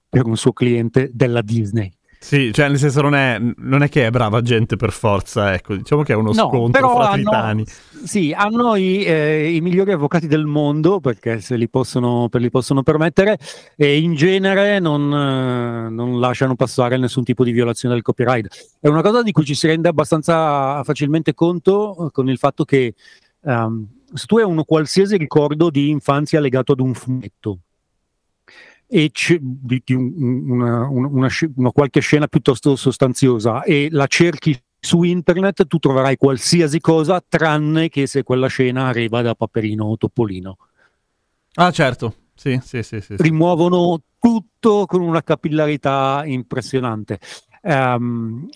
per 0.08 0.26
un 0.26 0.36
suo 0.36 0.52
cliente 0.52 1.10
della 1.14 1.40
Disney. 1.40 1.95
Sì, 2.26 2.52
cioè 2.52 2.66
nel 2.68 2.76
senso 2.78 3.02
non 3.02 3.14
è, 3.14 3.38
non 3.58 3.84
è 3.84 3.88
che 3.88 4.04
è 4.04 4.10
brava 4.10 4.42
gente 4.42 4.74
per 4.74 4.90
forza, 4.90 5.54
ecco, 5.54 5.76
diciamo 5.76 6.02
che 6.02 6.12
è 6.12 6.16
uno 6.16 6.32
No, 6.32 6.48
scontro 6.48 6.90
fra 6.90 7.10
hanno- 7.10 7.16
titani. 7.22 7.64
Sì, 8.02 8.32
hanno 8.36 8.74
i, 8.74 9.04
eh, 9.04 9.54
i 9.54 9.60
migliori 9.60 9.92
avvocati 9.92 10.26
del 10.26 10.44
mondo 10.44 10.98
perché 10.98 11.38
se 11.38 11.54
li 11.54 11.68
possono, 11.68 12.28
per 12.28 12.40
li 12.40 12.50
possono 12.50 12.82
permettere 12.82 13.38
e 13.76 13.98
in 13.98 14.14
genere 14.16 14.80
non, 14.80 15.02
eh, 15.04 15.88
non 15.88 16.18
lasciano 16.18 16.56
passare 16.56 16.96
nessun 16.96 17.22
tipo 17.22 17.44
di 17.44 17.52
violazione 17.52 17.94
del 17.94 18.02
copyright. 18.02 18.76
È 18.80 18.88
una 18.88 19.02
cosa 19.02 19.22
di 19.22 19.30
cui 19.30 19.44
ci 19.44 19.54
si 19.54 19.68
rende 19.68 19.86
abbastanza 19.88 20.82
facilmente 20.82 21.32
conto 21.32 22.06
eh, 22.06 22.10
con 22.10 22.28
il 22.28 22.38
fatto 22.38 22.64
che 22.64 22.94
ehm, 23.44 23.86
se 24.14 24.26
tu 24.26 24.38
hai 24.38 24.44
un 24.44 24.64
qualsiasi 24.66 25.16
ricordo 25.16 25.70
di 25.70 25.90
infanzia 25.90 26.40
legato 26.40 26.72
ad 26.72 26.80
un 26.80 26.92
fumetto 26.92 27.58
e 28.86 29.10
c'è- 29.12 29.38
di, 29.40 29.82
di 29.84 29.94
un- 29.94 30.12
un- 30.16 30.50
una, 30.50 30.88
una- 30.88 31.28
una 31.56 31.70
qualche 31.70 32.00
scena 32.00 32.26
piuttosto 32.26 32.76
sostanziosa 32.76 33.62
e 33.62 33.88
la 33.90 34.06
cerchi 34.06 34.58
su 34.78 35.02
internet 35.02 35.66
tu 35.66 35.78
troverai 35.78 36.16
qualsiasi 36.16 36.80
cosa 36.80 37.22
tranne 37.26 37.88
che 37.88 38.06
se 38.06 38.22
quella 38.22 38.46
scena 38.46 38.86
arriva 38.86 39.22
da 39.22 39.34
Paperino 39.34 39.84
o 39.84 39.96
Topolino. 39.96 40.56
Ah, 41.54 41.70
certo. 41.72 42.14
Sì, 42.34 42.60
sì, 42.62 42.82
sì, 42.82 43.00
sì. 43.00 43.16
Rimuovono 43.16 44.00
tutto 44.20 44.84
con 44.86 45.00
una 45.00 45.22
capillarità 45.22 46.22
impressionante. 46.26 47.18
Ehm, 47.62 48.46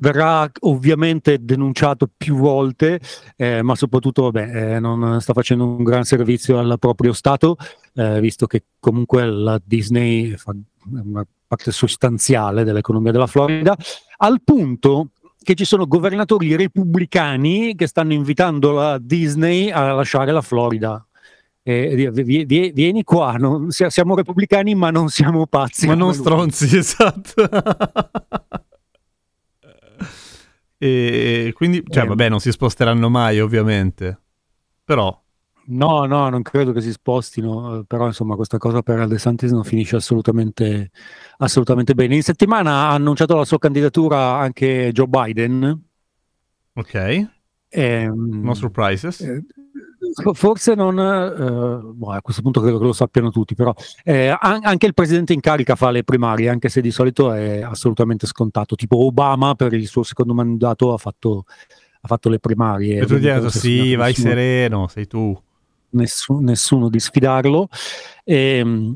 verrà 0.00 0.50
ovviamente 0.60 1.38
denunciato 1.44 2.08
più 2.14 2.36
volte, 2.36 3.00
eh, 3.36 3.62
ma 3.62 3.74
soprattutto 3.74 4.22
vabbè, 4.30 4.74
eh, 4.76 4.80
non 4.80 5.20
sta 5.20 5.32
facendo 5.32 5.66
un 5.66 5.82
gran 5.82 6.04
servizio 6.04 6.58
al 6.58 6.76
proprio 6.78 7.12
Stato, 7.12 7.56
eh, 7.94 8.20
visto 8.20 8.46
che 8.46 8.64
comunque 8.78 9.24
la 9.26 9.60
Disney 9.62 10.36
fa 10.36 10.54
una 10.90 11.26
parte 11.46 11.72
sostanziale 11.72 12.64
dell'economia 12.64 13.12
della 13.12 13.26
Florida, 13.26 13.76
al 14.18 14.40
punto 14.42 15.10
che 15.42 15.54
ci 15.54 15.64
sono 15.64 15.86
governatori 15.86 16.54
repubblicani 16.56 17.74
che 17.74 17.86
stanno 17.86 18.12
invitando 18.12 18.72
la 18.72 18.98
Disney 18.98 19.70
a 19.70 19.92
lasciare 19.92 20.30
la 20.32 20.42
Florida. 20.42 21.02
E, 21.62 22.10
vi- 22.12 22.44
vieni 22.72 23.02
qua, 23.04 23.32
non- 23.32 23.70
sia- 23.70 23.90
siamo 23.90 24.14
repubblicani 24.14 24.74
ma 24.74 24.90
non 24.90 25.08
siamo 25.08 25.46
pazzi. 25.46 25.86
Ma 25.86 25.94
non 25.94 26.14
stronzi, 26.14 26.64
esatto. 26.76 27.48
E 30.78 31.52
quindi, 31.54 31.82
cioè, 31.88 32.04
Eh. 32.04 32.06
vabbè, 32.06 32.28
non 32.28 32.40
si 32.40 32.50
sposteranno 32.52 33.08
mai, 33.10 33.40
ovviamente. 33.40 34.20
Però, 34.84 35.22
No, 35.70 36.06
no, 36.06 36.30
non 36.30 36.40
credo 36.40 36.72
che 36.72 36.80
si 36.80 36.90
spostino, 36.92 37.80
eh, 37.80 37.84
però 37.84 38.06
insomma 38.06 38.36
questa 38.36 38.56
cosa 38.56 38.80
per 38.80 39.06
DeSantis 39.06 39.50
non 39.50 39.64
finisce 39.64 39.96
assolutamente, 39.96 40.90
assolutamente 41.38 41.92
bene. 41.94 42.14
In 42.14 42.22
settimana 42.22 42.88
ha 42.88 42.94
annunciato 42.94 43.36
la 43.36 43.44
sua 43.44 43.58
candidatura 43.58 44.38
anche 44.38 44.90
Joe 44.92 45.06
Biden. 45.06 45.82
ok, 46.74 46.94
ehm, 47.70 48.40
no 48.42 48.54
surprises. 48.54 49.20
eh, 49.20 49.44
forse 50.32 50.74
non, 50.74 50.98
eh, 50.98 51.92
boh, 51.94 52.10
a 52.12 52.20
questo 52.22 52.42
punto 52.42 52.60
credo 52.60 52.78
che 52.78 52.84
lo 52.84 52.92
sappiano 52.92 53.30
tutti, 53.30 53.54
però 53.54 53.72
eh, 54.04 54.28
an- 54.28 54.60
anche 54.62 54.86
il 54.86 54.94
presidente 54.94 55.32
in 55.32 55.40
carica 55.40 55.74
fa 55.76 55.90
le 55.90 56.04
primarie, 56.04 56.48
anche 56.48 56.68
se 56.68 56.80
di 56.80 56.90
solito 56.90 57.32
è 57.32 57.62
assolutamente 57.62 58.26
scontato. 58.26 58.74
Tipo 58.74 59.04
Obama 59.04 59.54
per 59.54 59.72
il 59.72 59.86
suo 59.86 60.02
secondo 60.02 60.34
mandato 60.34 60.92
ha 60.92 60.98
fatto, 60.98 61.44
ha 62.00 62.06
fatto 62.08 62.28
le 62.28 62.38
primarie. 62.38 63.00
E 63.00 63.06
tu 63.06 63.18
ti 63.18 63.28
hai 63.28 63.38
detto, 63.40 63.50
sì, 63.50 63.94
vai 63.94 64.08
nessuno- 64.10 64.28
sereno, 64.28 64.88
sei 64.88 65.06
tu. 65.06 65.40
nessu- 65.90 66.38
nessuno 66.40 66.88
di 66.88 67.00
sfidarlo. 67.00 67.68
Ehm, 68.24 68.94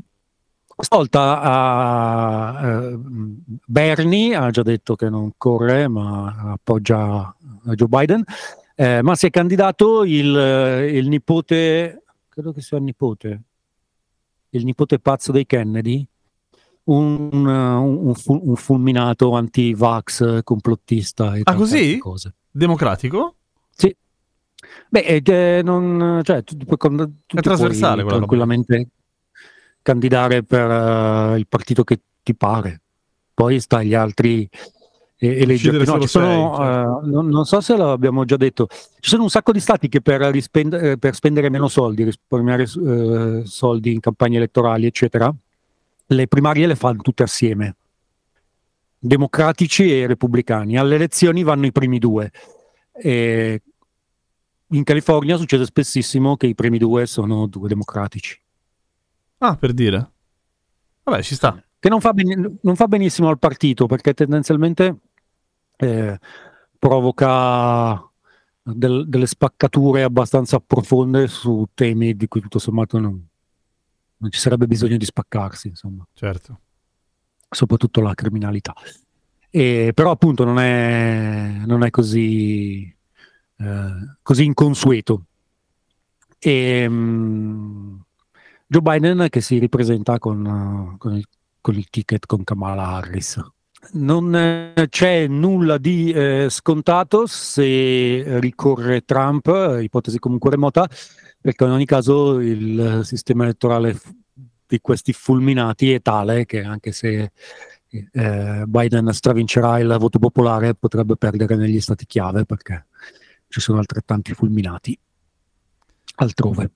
stavolta 0.75 1.41
ha, 1.41 2.67
eh, 2.67 2.97
Bernie 3.65 4.35
ha 4.35 4.49
già 4.49 4.63
detto 4.63 4.95
che 4.95 5.09
non 5.09 5.31
corre, 5.37 5.87
ma 5.87 6.51
appoggia 6.53 7.33
Joe 7.75 7.87
Biden. 7.87 8.23
Eh, 8.75 9.01
ma 9.03 9.15
si 9.15 9.27
è 9.27 9.29
candidato 9.29 10.03
il, 10.03 10.25
il 10.93 11.07
nipote, 11.07 12.03
credo 12.29 12.51
che 12.51 12.61
sia 12.61 12.77
il 12.77 12.83
nipote, 12.83 13.41
il 14.49 14.63
nipote 14.65 14.99
pazzo 14.99 15.31
dei 15.31 15.45
Kennedy, 15.45 16.05
un, 16.85 17.29
un- 17.31 17.47
un 18.07 18.13
fu- 18.15 18.41
un 18.43 18.55
fulminato 18.55 19.33
anti-vax 19.33 20.43
complottista. 20.43 21.35
E 21.35 21.41
Ah, 21.45 21.55
così? 21.55 21.97
Cose. 21.97 22.33
Democratico? 22.51 23.35
Beh, 24.89 24.99
eh, 25.01 25.21
che 25.21 25.61
non, 25.63 26.21
cioè, 26.23 26.43
tu, 26.43 26.55
tu 26.55 26.65
tu 26.65 27.07
ti 27.27 27.41
trasversale 27.41 28.03
puoi 28.03 28.03
quella 28.03 28.03
roba. 28.03 28.17
tranquillamente 28.17 28.89
candidare 29.81 30.43
per 30.43 30.69
eh, 30.71 31.37
il 31.37 31.47
partito 31.47 31.83
che 31.83 31.99
ti 32.23 32.35
pare. 32.35 32.81
Poi 33.33 33.59
sta 33.59 33.77
agli 33.77 33.93
altri 33.93 34.47
e, 35.27 35.41
eleggerti. 35.41 35.77
Decidere 35.77 35.85
No, 35.85 35.91
se 35.91 35.93
ci 35.93 35.99
lo 35.99 36.07
sono, 36.07 36.55
sei, 36.55 36.65
eh, 36.65 37.11
non, 37.11 37.27
non 37.27 37.45
so 37.45 37.61
se 37.61 37.75
l'abbiamo 37.77 38.25
già 38.25 38.37
detto, 38.37 38.67
ci 38.69 39.09
sono 39.09 39.23
un 39.23 39.29
sacco 39.29 39.51
di 39.51 39.59
stati 39.59 39.87
che 39.89 40.01
per, 40.01 40.21
rispend- 40.21 40.73
eh, 40.73 40.97
per 40.97 41.15
spendere 41.15 41.49
meno 41.49 41.67
soldi, 41.67 42.03
risparmiare 42.03 42.63
eh, 42.63 43.41
soldi 43.45 43.91
in 43.93 43.99
campagne 43.99 44.37
elettorali, 44.37 44.85
eccetera, 44.85 45.33
le 46.07 46.27
primarie 46.27 46.67
le 46.67 46.75
fanno 46.75 47.01
tutte 47.01 47.23
assieme. 47.23 47.75
Democratici 48.99 49.91
e 49.99 50.07
repubblicani. 50.07 50.77
Alle 50.77 50.95
elezioni 50.95 51.43
vanno 51.43 51.65
i 51.65 51.71
primi 51.73 51.99
due. 51.99 52.31
E 52.93 53.61
in 54.67 54.83
California 54.83 55.35
succede 55.37 55.65
spessissimo 55.65 56.37
che 56.37 56.47
i 56.47 56.55
primi 56.55 56.77
due 56.77 57.05
sono 57.05 57.47
due 57.47 57.67
democratici, 57.67 58.39
Ah, 59.39 59.55
per 59.57 59.73
dire. 59.73 60.09
Vabbè, 61.03 61.21
ci 61.21 61.35
sta. 61.35 61.61
che 61.79 61.89
non 61.89 61.99
fa, 61.99 62.13
ben- 62.13 62.59
non 62.61 62.75
fa 62.77 62.87
benissimo 62.87 63.27
al 63.27 63.39
partito 63.39 63.87
perché 63.87 64.13
tendenzialmente 64.13 64.95
eh, 65.83 66.19
provoca 66.79 68.01
del- 68.61 69.05
delle 69.07 69.25
spaccature 69.25 70.03
abbastanza 70.03 70.59
profonde 70.59 71.27
su 71.27 71.67
temi 71.73 72.15
di 72.15 72.27
cui 72.27 72.41
tutto 72.41 72.59
sommato 72.59 72.97
non, 72.99 73.27
non 74.17 74.31
ci 74.31 74.39
sarebbe 74.39 74.67
bisogno 74.67 74.97
di 74.97 75.05
spaccarsi, 75.05 75.67
insomma, 75.67 76.05
Certo. 76.13 76.59
soprattutto 77.49 78.01
la 78.01 78.13
criminalità. 78.13 78.73
E, 79.49 79.91
però 79.93 80.11
appunto 80.11 80.43
non 80.45 80.59
è, 80.59 81.61
non 81.65 81.83
è 81.83 81.89
così, 81.89 82.83
eh, 83.57 84.15
così 84.21 84.45
inconsueto. 84.45 85.25
E, 86.39 86.87
mm, 86.89 87.95
Joe 88.65 88.81
Biden 88.81 89.27
che 89.29 89.41
si 89.41 89.59
ripresenta 89.59 90.17
con, 90.17 90.95
con 90.97 91.15
il, 91.15 91.27
con 91.61 91.75
il 91.75 91.87
ticket 91.89 92.25
con 92.25 92.43
Kamala 92.43 92.87
Harris. 92.95 93.39
Non 93.91 94.35
eh, 94.35 94.87
c'è 94.89 95.27
nulla 95.27 95.77
di 95.77 96.11
eh, 96.11 96.47
scontato 96.49 97.27
se 97.27 98.39
ricorre 98.39 99.01
Trump, 99.05 99.77
ipotesi 99.81 100.17
comunque 100.19 100.49
remota, 100.49 100.87
perché 101.39 101.63
in 101.65 101.71
ogni 101.71 101.85
caso 101.85 102.39
il 102.39 103.01
sistema 103.03 103.43
elettorale 103.43 103.99
di 104.65 104.79
questi 104.81 105.13
fulminati 105.13 105.91
è 105.91 106.01
tale 106.01 106.45
che 106.45 106.63
anche 106.63 106.91
se 106.91 107.31
eh, 108.11 108.63
Biden 108.65 109.13
stravincerà 109.13 109.77
il 109.79 109.95
voto 109.99 110.17
popolare 110.17 110.73
potrebbe 110.73 111.15
perdere 111.15 111.55
negli 111.55 111.79
stati 111.79 112.05
chiave 112.05 112.45
perché 112.45 112.87
ci 113.47 113.59
sono 113.59 113.77
altrettanti 113.77 114.33
fulminati 114.33 114.97
altrove. 116.15 116.71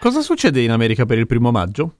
Cosa 0.00 0.22
succede 0.22 0.62
in 0.62 0.70
America 0.70 1.04
per 1.04 1.18
il 1.18 1.26
primo 1.26 1.50
maggio? 1.50 1.96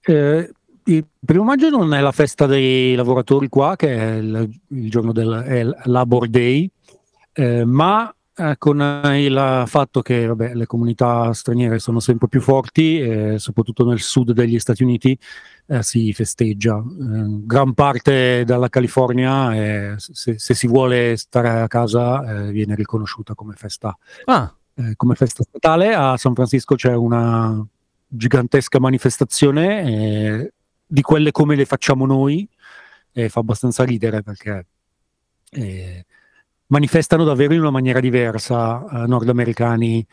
Eh, 0.00 0.52
il 0.86 1.06
primo 1.24 1.44
maggio 1.44 1.68
non 1.68 1.94
è 1.94 2.00
la 2.00 2.12
festa 2.12 2.46
dei 2.46 2.94
lavoratori 2.94 3.48
qua, 3.48 3.76
che 3.76 3.96
è 3.96 4.14
il, 4.16 4.48
il 4.68 4.90
giorno 4.90 5.12
del 5.12 5.76
Labor 5.84 6.28
Day, 6.28 6.70
eh, 7.32 7.64
ma 7.64 8.12
eh, 8.34 8.54
con 8.58 8.80
il 9.14 9.64
fatto 9.66 10.02
che 10.02 10.26
vabbè, 10.26 10.54
le 10.54 10.66
comunità 10.66 11.32
straniere 11.32 11.78
sono 11.78 12.00
sempre 12.00 12.28
più 12.28 12.40
forti, 12.40 13.00
eh, 13.00 13.38
soprattutto 13.38 13.84
nel 13.84 13.98
sud 13.98 14.32
degli 14.32 14.58
Stati 14.58 14.82
Uniti, 14.84 15.18
eh, 15.66 15.82
si 15.82 16.12
festeggia. 16.12 16.76
Eh, 16.76 17.44
gran 17.44 17.74
parte 17.74 18.44
dalla 18.44 18.68
California, 18.68 19.96
se, 19.98 20.38
se 20.38 20.54
si 20.54 20.66
vuole 20.68 21.16
stare 21.16 21.48
a 21.48 21.66
casa, 21.66 22.50
viene 22.50 22.74
riconosciuta 22.74 23.34
come 23.34 23.54
festa 23.54 23.96
Ah, 24.26 24.54
come 24.94 25.14
festa 25.14 25.42
statale. 25.42 25.94
A 25.94 26.16
San 26.16 26.34
Francisco 26.34 26.74
c'è 26.74 26.94
una 26.94 27.66
gigantesca 28.06 28.78
manifestazione 28.78 30.52
di 30.86 31.02
quelle 31.02 31.32
come 31.32 31.56
le 31.56 31.64
facciamo 31.64 32.06
noi 32.06 32.48
e 33.12 33.28
fa 33.28 33.40
abbastanza 33.40 33.84
ridere 33.84 34.22
perché 34.22 34.66
eh, 35.50 36.04
manifestano 36.66 37.24
davvero 37.24 37.54
in 37.54 37.60
una 37.60 37.70
maniera 37.70 38.00
diversa 38.00 38.84
eh, 38.84 39.06
nordamericani 39.06 40.06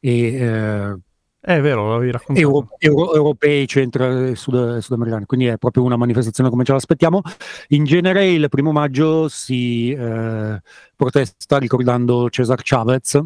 e 0.00 0.34
eh, 0.34 0.98
è 1.46 1.60
vero, 1.60 1.90
l'avevi 1.90 2.10
raccontato. 2.10 2.40
euro- 2.40 2.68
euro- 2.78 3.14
europei, 3.14 3.68
centro 3.68 4.30
e 4.30 4.34
sud- 4.34 4.78
sudamericani, 4.78 5.26
quindi 5.26 5.46
è 5.46 5.58
proprio 5.58 5.84
una 5.84 5.96
manifestazione 5.96 6.50
come 6.50 6.64
ce 6.64 6.72
l'aspettiamo. 6.72 7.22
In 7.68 7.84
genere 7.84 8.26
il 8.26 8.48
primo 8.48 8.72
maggio 8.72 9.28
si 9.28 9.92
eh, 9.92 10.60
protesta 10.96 11.58
ricordando 11.58 12.28
Cesar 12.30 12.60
Chavez, 12.64 13.22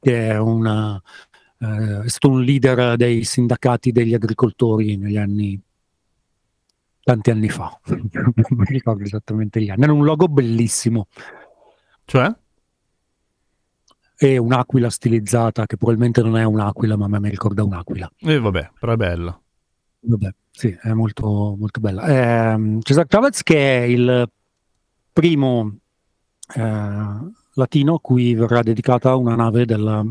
che 0.00 0.28
è, 0.28 0.38
una, 0.40 1.00
eh, 1.60 2.00
è 2.02 2.08
stato 2.08 2.30
un 2.30 2.42
leader 2.42 2.96
dei 2.96 3.22
sindacati 3.22 3.92
degli 3.92 4.14
agricoltori 4.14 4.96
negli 4.96 5.16
anni 5.16 5.60
tanti 7.02 7.30
anni 7.30 7.48
fa, 7.48 7.78
non 7.86 8.32
mi 8.34 8.64
ricordo 8.66 9.02
esattamente 9.02 9.60
gli 9.60 9.70
anni. 9.70 9.82
Era 9.82 9.92
un 9.92 10.04
logo 10.04 10.28
bellissimo 10.28 11.08
Cioè? 12.04 12.34
e 14.22 14.36
un'aquila 14.36 14.90
stilizzata 14.90 15.64
che 15.64 15.76
probabilmente 15.78 16.22
non 16.22 16.36
è 16.36 16.44
un'aquila, 16.44 16.96
ma 16.96 17.06
a 17.06 17.08
me 17.08 17.20
mi 17.20 17.30
ricorda 17.30 17.64
un'aquila. 17.64 18.10
E 18.18 18.38
vabbè, 18.38 18.72
però 18.78 18.92
è 18.92 18.96
bello. 18.96 19.42
Vabbè, 20.00 20.34
sì, 20.50 20.76
è 20.80 20.92
molto, 20.92 21.56
molto 21.58 21.80
bella. 21.80 22.52
Ehm, 22.52 22.80
Cesar 22.82 23.06
Chavez 23.06 23.42
che 23.42 23.78
è 23.78 23.82
il 23.84 24.30
primo 25.12 25.76
eh, 26.54 27.18
latino 27.54 27.94
a 27.94 28.00
cui 28.00 28.34
verrà 28.34 28.62
dedicata 28.62 29.14
una 29.14 29.34
nave 29.34 29.64
della 29.64 30.04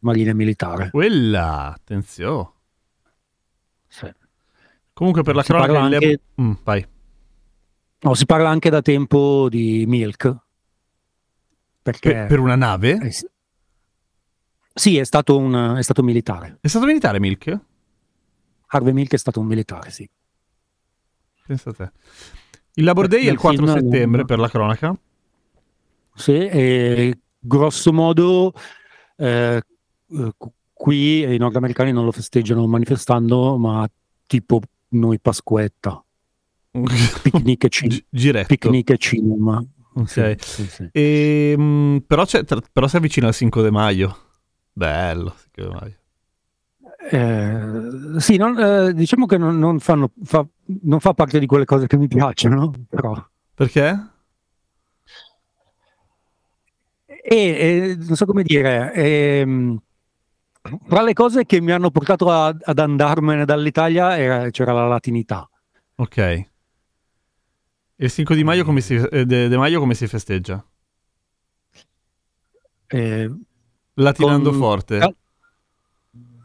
Marina 0.00 0.34
Militare. 0.34 0.90
Quella, 0.90 1.72
attenzione. 1.74 2.50
Comunque 4.98 5.22
per 5.22 5.36
la 5.36 5.42
Si 5.42 5.48
cronaca... 5.52 5.80
anche- 5.80 6.20
Mm, 6.42 6.52
vai. 6.64 6.84
No, 8.00 8.14
si 8.14 8.26
parla 8.26 8.48
anche 8.48 8.68
da 8.68 8.82
tempo 8.82 9.48
di 9.48 9.84
Milk. 9.86 10.36
Perché 11.82 12.10
Per, 12.12 12.26
per 12.26 12.38
una 12.40 12.56
nave? 12.56 12.98
eh, 13.00 13.12
sì. 14.74 14.96
È 14.96 15.04
stato, 15.04 15.38
un, 15.38 15.76
è 15.78 15.82
stato 15.82 16.02
militare. 16.02 16.58
È 16.60 16.66
stato 16.66 16.84
militare 16.86 17.20
Milk? 17.20 17.60
Harvey 18.66 18.92
Milk 18.92 19.12
è 19.12 19.16
stato 19.16 19.38
un 19.38 19.46
militare, 19.46 19.90
sì. 19.90 20.08
Pensa 21.46 21.70
a 21.70 21.74
te. 21.74 21.92
Il 22.74 22.82
Labor 22.84 23.06
Day 23.06 23.20
è 23.20 23.22
il 23.22 23.28
Nel 23.28 23.38
4 23.38 23.66
film, 23.66 23.78
settembre 23.78 24.24
per 24.24 24.38
la 24.40 24.48
cronaca. 24.48 24.96
Sì, 26.14 26.32
e 26.46 27.18
grosso 27.38 27.92
modo 27.92 28.52
eh, 29.16 29.62
eh, 30.10 30.32
qui 30.72 31.22
i 31.22 31.38
nordamericani 31.38 31.92
non 31.92 32.04
lo 32.04 32.10
festeggiano 32.12 32.66
manifestando, 32.66 33.56
ma 33.56 33.88
tipo 34.26 34.60
noi 34.90 35.18
Pasquetta. 35.20 36.02
picnic 37.22 37.64
e, 37.64 37.68
ci- 37.68 37.88
Gi- 37.88 38.04
giretto. 38.08 38.46
picnic 38.48 38.90
e 38.90 38.98
cinema. 38.98 39.62
Ok. 39.94 40.36
Sì, 40.38 40.66
sì. 40.68 40.88
E, 40.92 41.54
mm, 41.58 41.96
però, 42.06 42.24
c'è- 42.24 42.44
tra- 42.44 42.60
però 42.72 42.86
si 42.86 42.96
avvicina 42.96 43.26
al 43.26 43.34
5 43.34 43.62
de 43.62 43.70
Maio. 43.70 44.16
Bello, 44.72 45.34
5 45.40 45.62
de 45.62 45.68
Maio. 45.68 45.96
Eh, 47.10 48.20
sì, 48.20 48.36
non- 48.36 48.58
eh, 48.58 48.92
diciamo 48.92 49.26
che 49.26 49.38
non, 49.38 49.58
non 49.58 49.78
fanno, 49.80 50.10
fa, 50.22 50.46
non 50.82 51.00
fa 51.00 51.14
parte 51.14 51.38
di 51.38 51.46
quelle 51.46 51.64
cose 51.64 51.86
che 51.86 51.96
mi 51.96 52.06
piacciono, 52.06 52.72
però. 52.88 53.14
Perché? 53.54 54.10
E, 57.06 57.16
e, 57.36 57.96
non 57.98 58.16
so 58.16 58.24
come 58.26 58.42
dire, 58.42 58.92
ehm, 58.94 59.78
tra 60.88 61.02
le 61.02 61.12
cose 61.12 61.44
che 61.46 61.60
mi 61.60 61.72
hanno 61.72 61.90
portato 61.90 62.30
a- 62.30 62.54
ad 62.60 62.78
andarmene 62.78 63.44
dall'Italia 63.44 64.16
era- 64.18 64.50
c'era 64.50 64.72
la 64.72 64.86
latinità. 64.86 65.48
Ok. 65.96 66.16
E 66.18 66.46
il 67.96 68.10
5 68.10 68.36
di 68.36 68.44
maio 68.44 68.64
come 68.64 68.80
si, 68.80 68.94
eh, 68.94 69.24
de, 69.26 69.48
de 69.48 69.56
maio 69.56 69.80
come 69.80 69.94
si 69.94 70.06
festeggia? 70.06 70.64
Eh, 72.86 73.30
Latinando 73.94 74.50
Con- 74.50 74.58
forte. 74.58 75.14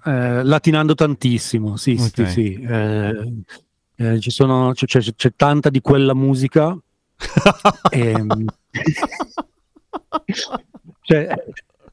Eh, 0.05 0.43
latinando 0.43 0.95
tantissimo, 0.95 1.77
sì, 1.77 1.95
sì, 1.97 2.21
Ok. 2.21 2.29
sì. 2.29 2.53
Eh, 2.55 3.33
eh, 3.95 4.19
ci 4.19 4.31
sono, 4.31 4.71
c'è, 4.73 4.85
c'è- 4.87 5.13
c'è 5.15 5.33
tanta 5.35 5.69
di 5.69 5.79
quella 5.79 6.13
musica. 6.15 6.75
ehm, 7.91 8.45
c'è, 11.01 11.33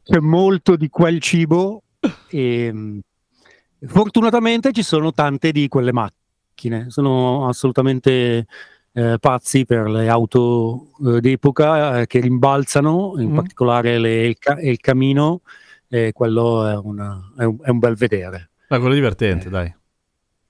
c'è 0.02 0.18
molto 0.18 0.76
di 0.76 0.88
quel 0.88 1.20
cibo 1.20 1.82
e 2.28 3.00
fortunatamente 3.86 4.72
ci 4.72 4.82
sono 4.82 5.12
tante 5.12 5.52
di 5.52 5.68
quelle 5.68 5.92
macchine. 5.92 6.86
Sono 6.90 7.48
assolutamente 7.48 8.46
eh, 8.92 9.16
pazzi 9.20 9.64
per 9.64 9.88
le 9.88 10.08
auto 10.08 10.90
eh, 11.06 11.20
d'epoca 11.20 12.00
eh, 12.00 12.06
che 12.06 12.20
rimbalzano, 12.20 13.14
in 13.18 13.30
Mm. 13.30 13.34
particolare 13.36 13.98
le- 13.98 14.26
il, 14.26 14.38
ca- 14.38 14.60
il 14.60 14.78
camino, 14.80 15.42
e 15.88 16.12
quello 16.12 16.66
è, 16.66 16.76
una- 16.76 17.32
è 17.36 17.44
un, 17.44 17.56
è 17.62 17.70
un 17.70 17.78
bel 17.78 17.94
vedere. 17.94 18.50
Ah, 18.68 18.78
quello 18.78 18.92
è 18.92 18.96
divertente, 18.96 19.48
dai. 19.48 19.72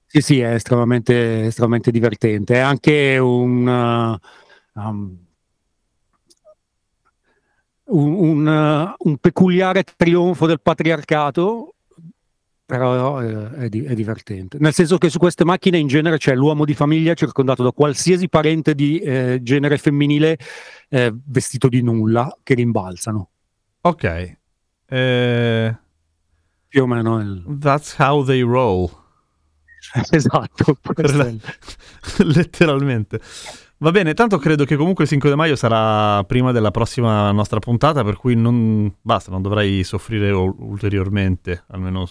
Sì, 0.06 0.20
sì, 0.20 0.40
è 0.40 0.54
estremamente, 0.54 1.44
estremamente 1.46 1.90
divertente. 1.90 2.54
È 2.54 2.58
anche 2.58 3.16
un, 3.18 3.66
uh, 3.66 4.80
um, 4.80 5.16
un, 7.90 8.12
un, 8.12 8.46
uh, 8.46 9.08
un 9.08 9.16
peculiare 9.18 9.84
trionfo 9.96 10.46
del 10.46 10.60
patriarcato, 10.60 11.74
però 12.70 13.20
eh, 13.20 13.50
è, 13.56 13.68
di- 13.68 13.84
è 13.84 13.94
divertente. 13.94 14.58
Nel 14.60 14.72
senso 14.72 14.96
che 14.98 15.10
su 15.10 15.18
queste 15.18 15.44
macchine 15.44 15.78
in 15.78 15.88
genere 15.88 16.18
c'è 16.18 16.34
l'uomo 16.34 16.64
di 16.64 16.74
famiglia 16.74 17.14
circondato 17.14 17.62
da 17.64 17.72
qualsiasi 17.72 18.28
parente 18.28 18.74
di 18.74 18.98
eh, 18.98 19.40
genere 19.42 19.76
femminile 19.76 20.38
eh, 20.88 21.12
vestito 21.26 21.68
di 21.68 21.82
nulla 21.82 22.32
che 22.42 22.54
rimbalzano. 22.54 23.30
Ok. 23.80 24.36
Eh, 24.86 25.78
Più 26.68 26.82
o 26.82 26.86
meno 26.86 27.20
il... 27.20 27.58
that's 27.58 27.96
how 27.98 28.24
they 28.24 28.42
roll. 28.42 28.88
esatto. 30.10 30.76
è 30.94 31.36
Letteralmente. 32.22 33.20
Va 33.82 33.90
bene, 33.92 34.12
tanto 34.12 34.36
credo 34.36 34.66
che 34.66 34.76
comunque 34.76 35.04
il 35.04 35.10
5 35.10 35.30
di 35.30 35.36
maio 35.36 35.56
sarà 35.56 36.22
prima 36.24 36.52
della 36.52 36.70
prossima 36.70 37.32
nostra 37.32 37.60
puntata, 37.60 38.04
per 38.04 38.16
cui 38.16 38.34
non 38.34 38.94
basta, 39.00 39.30
non 39.30 39.40
dovrai 39.40 39.82
soffrire 39.84 40.30
ul- 40.30 40.54
ulteriormente, 40.58 41.64
almeno 41.68 42.06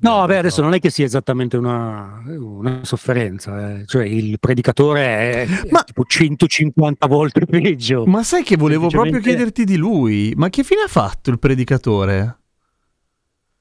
No, 0.00 0.16
vabbè, 0.16 0.38
adesso 0.38 0.60
non 0.60 0.74
è 0.74 0.80
che 0.80 0.90
sia 0.90 1.04
esattamente 1.04 1.56
una, 1.56 2.20
una 2.26 2.80
sofferenza, 2.82 3.78
eh. 3.78 3.86
cioè 3.86 4.04
il 4.04 4.40
predicatore 4.40 5.04
è, 5.04 5.46
Ma- 5.70 5.84
tipo 5.84 6.02
150 6.04 7.06
volte 7.06 7.46
peggio. 7.46 8.04
Ma 8.06 8.24
sai 8.24 8.42
che 8.42 8.56
volevo 8.56 8.88
proprio 8.88 9.20
chiederti 9.20 9.62
di 9.62 9.76
lui? 9.76 10.32
Ma 10.34 10.50
che 10.50 10.64
fine 10.64 10.82
ha 10.82 10.88
fatto 10.88 11.30
il 11.30 11.38
predicatore? 11.38 12.38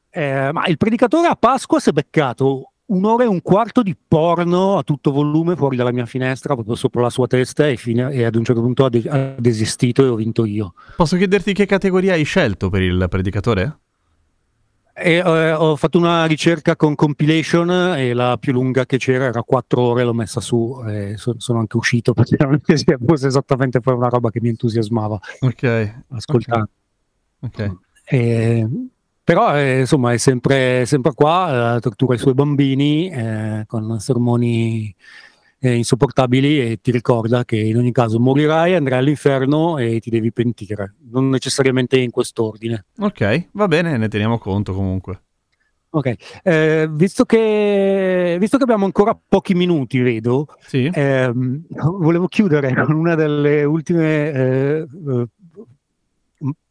Eh, 0.10 0.50
ma 0.52 0.66
il 0.66 0.78
predicatore 0.78 1.28
a 1.28 1.36
Pasqua 1.36 1.80
si 1.80 1.90
è 1.90 1.94
beccato 1.94 2.71
un'ora 2.92 3.24
e 3.24 3.28
un 3.28 3.42
quarto 3.42 3.82
di 3.84 3.96
porno 3.96 4.78
a 4.78 4.84
tutto 4.84 5.12
volume 5.12 5.56
fuori 5.56 5.76
dalla 5.78 5.92
mia 5.92 6.06
finestra, 6.06 6.54
proprio 6.54 6.76
sopra 6.76 7.02
la 7.02 7.10
sua 7.10 7.28
testa, 7.28 7.68
e, 7.68 7.78
fine- 7.78 8.12
e 8.12 8.24
ad 8.24 8.36
un 8.36 8.44
certo 8.44 8.62
punto 8.62 8.86
ha, 8.86 8.90
de- 8.90 9.08
ha 9.10 9.36
desistito 9.38 10.04
e 10.04 10.08
ho 10.08 10.16
vinto 10.16 10.46
io. 10.46 10.74
Posso 10.96 11.18
chiederti 11.18 11.54
che 11.54 11.66
categoria 11.66 12.14
hai 12.14 12.24
scelto 12.24 12.70
per 12.70 12.82
il 12.82 13.06
predicatore? 13.10 13.78
E, 14.94 15.14
eh, 15.16 15.52
ho 15.54 15.76
fatto 15.78 15.98
una 15.98 16.26
ricerca 16.26 16.76
con 16.76 16.96
compilation 16.96 17.96
e 17.96 18.14
la 18.14 18.38
più 18.38 18.52
lunga 18.52 18.86
che 18.86 18.98
c'era 18.98 19.24
era 19.26 19.42
4 19.42 19.82
ore, 19.82 20.04
l'ho 20.04 20.14
messa 20.14 20.42
su 20.42 20.84
e 20.86 21.16
so- 21.16 21.36
sono 21.38 21.60
anche 21.60 21.78
uscito 21.78 22.12
perché 22.14 22.36
non 22.46 22.60
fosse 23.06 23.28
esattamente 23.28 23.80
poi 23.80 23.96
una 23.96 24.10
roba 24.10 24.30
che 24.30 24.42
mi 24.42 24.50
entusiasmava 24.50 25.18
Ok, 25.40 25.94
ascoltare. 26.10 26.66
ok. 27.40 27.76
Eh, 28.04 28.68
però 29.24 29.58
eh, 29.58 29.80
insomma 29.80 30.14
è 30.14 30.18
sempre, 30.18 30.86
sempre 30.86 31.14
qua, 31.14 31.76
eh, 31.76 31.80
tortura 31.80 32.16
i 32.16 32.20
suoi 32.20 32.34
bambini 32.34 33.10
eh, 33.10 33.64
con 33.68 34.00
sermoni 34.00 34.94
eh, 35.60 35.76
insopportabili 35.76 36.72
e 36.72 36.80
ti 36.82 36.92
ricorda 36.92 37.46
che 37.46 37.58
in 37.58 37.78
ogni 37.78 37.92
caso 37.92 38.20
morirai, 38.20 38.74
andrai 38.76 39.00
all'inferno 39.00 39.78
e 39.78 40.00
ti 40.00 40.10
devi 40.10 40.32
pentire, 40.32 40.96
non 41.12 41.30
necessariamente 41.30 41.98
in 42.00 42.10
quest'ordine. 42.10 42.86
Ok, 43.00 43.50
va 43.52 43.68
bene, 43.68 43.98
ne 43.98 44.08
teniamo 44.08 44.38
conto 44.40 44.74
comunque. 44.74 45.22
Ok, 45.94 46.14
eh, 46.44 46.88
visto, 46.90 47.26
che, 47.26 48.38
visto 48.40 48.56
che 48.56 48.64
abbiamo 48.64 48.86
ancora 48.86 49.14
pochi 49.28 49.54
minuti, 49.54 50.00
vedo, 50.00 50.48
Sì? 50.62 50.90
ehm, 50.92 51.64
volevo 52.00 52.28
chiudere 52.28 52.74
con 52.74 52.96
una 52.96 53.14
delle 53.14 53.66
ultime 53.66 54.32
eh, 54.32 54.86
eh, 55.10 55.26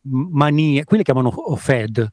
manie, 0.02 0.84
qui 0.84 0.96
le 0.96 1.02
chiamano 1.02 1.30
Fed, 1.56 2.10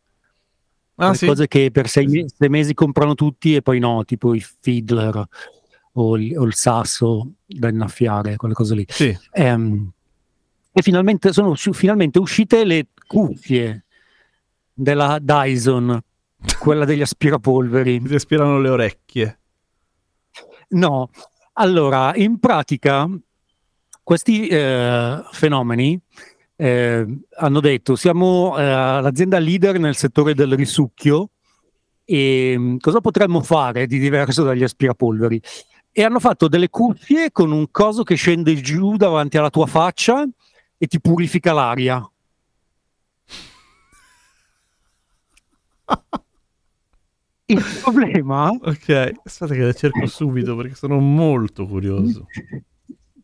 ah, 0.98 1.14
sì? 1.14 1.26
cose 1.26 1.48
che 1.48 1.72
per 1.72 1.88
sei, 1.88 2.08
me- 2.08 2.26
sei 2.28 2.50
mesi 2.50 2.74
comprano 2.74 3.16
tutti 3.16 3.56
e 3.56 3.62
poi 3.62 3.80
no, 3.80 4.04
tipo 4.06 4.34
i 4.34 4.40
fiddler 4.62 5.28
o 5.94 6.18
il, 6.18 6.38
o 6.38 6.44
il 6.44 6.54
sasso 6.54 7.32
da 7.46 7.70
innaffiare, 7.70 8.36
quelle 8.36 8.54
cose 8.54 8.76
lì. 8.76 8.86
Sì. 8.88 9.18
Ehm, 9.32 9.92
e 10.72 10.82
finalmente 10.82 11.34
sono 11.34 11.50
usci- 11.50 11.74
finalmente 11.74 12.20
uscite 12.20 12.64
le 12.64 12.88
cuffie 13.08 13.86
della 14.74 15.18
Dyson, 15.20 16.00
quella 16.60 16.86
degli 16.86 17.02
aspirapolveri. 17.02 18.02
Ti 18.02 18.16
aspirano 18.16 18.60
le 18.60 18.70
orecchie. 18.70 19.40
No, 20.70 21.10
allora, 21.54 22.16
in 22.16 22.40
pratica 22.40 23.10
questi 24.04 24.48
eh, 24.48 25.24
fenomeni 25.32 26.00
eh, 26.60 27.06
hanno 27.36 27.60
detto 27.60 27.96
siamo 27.96 28.58
eh, 28.58 28.64
l'azienda 28.64 29.38
leader 29.38 29.80
nel 29.80 29.96
settore 29.96 30.34
del 30.34 30.56
risucchio 30.56 31.30
e 32.04 32.58
mh, 32.58 32.78
cosa 32.78 33.00
potremmo 33.00 33.42
fare 33.42 33.86
di 33.86 34.00
diverso 34.00 34.44
dagli 34.44 34.64
aspirapolveri? 34.64 35.40
E 35.92 36.04
hanno 36.04 36.20
fatto 36.20 36.48
delle 36.48 36.70
cuffie 36.70 37.32
con 37.32 37.52
un 37.52 37.70
coso 37.70 38.04
che 38.04 38.16
scende 38.16 38.56
giù 38.56 38.98
davanti 38.98 39.38
alla 39.38 39.50
tua 39.50 39.66
faccia 39.68 40.28
e 40.78 40.88
ti 40.88 41.00
purifica 41.00 41.54
l'aria. 41.54 42.10
Il 47.50 47.64
problema 47.82 48.50
Ok, 48.50 49.12
aspetta 49.24 49.54
che 49.54 49.64
le 49.64 49.74
cerco 49.74 50.06
subito 50.06 50.56
perché 50.56 50.76
sono 50.76 51.00
molto 51.00 51.66
curioso. 51.66 52.26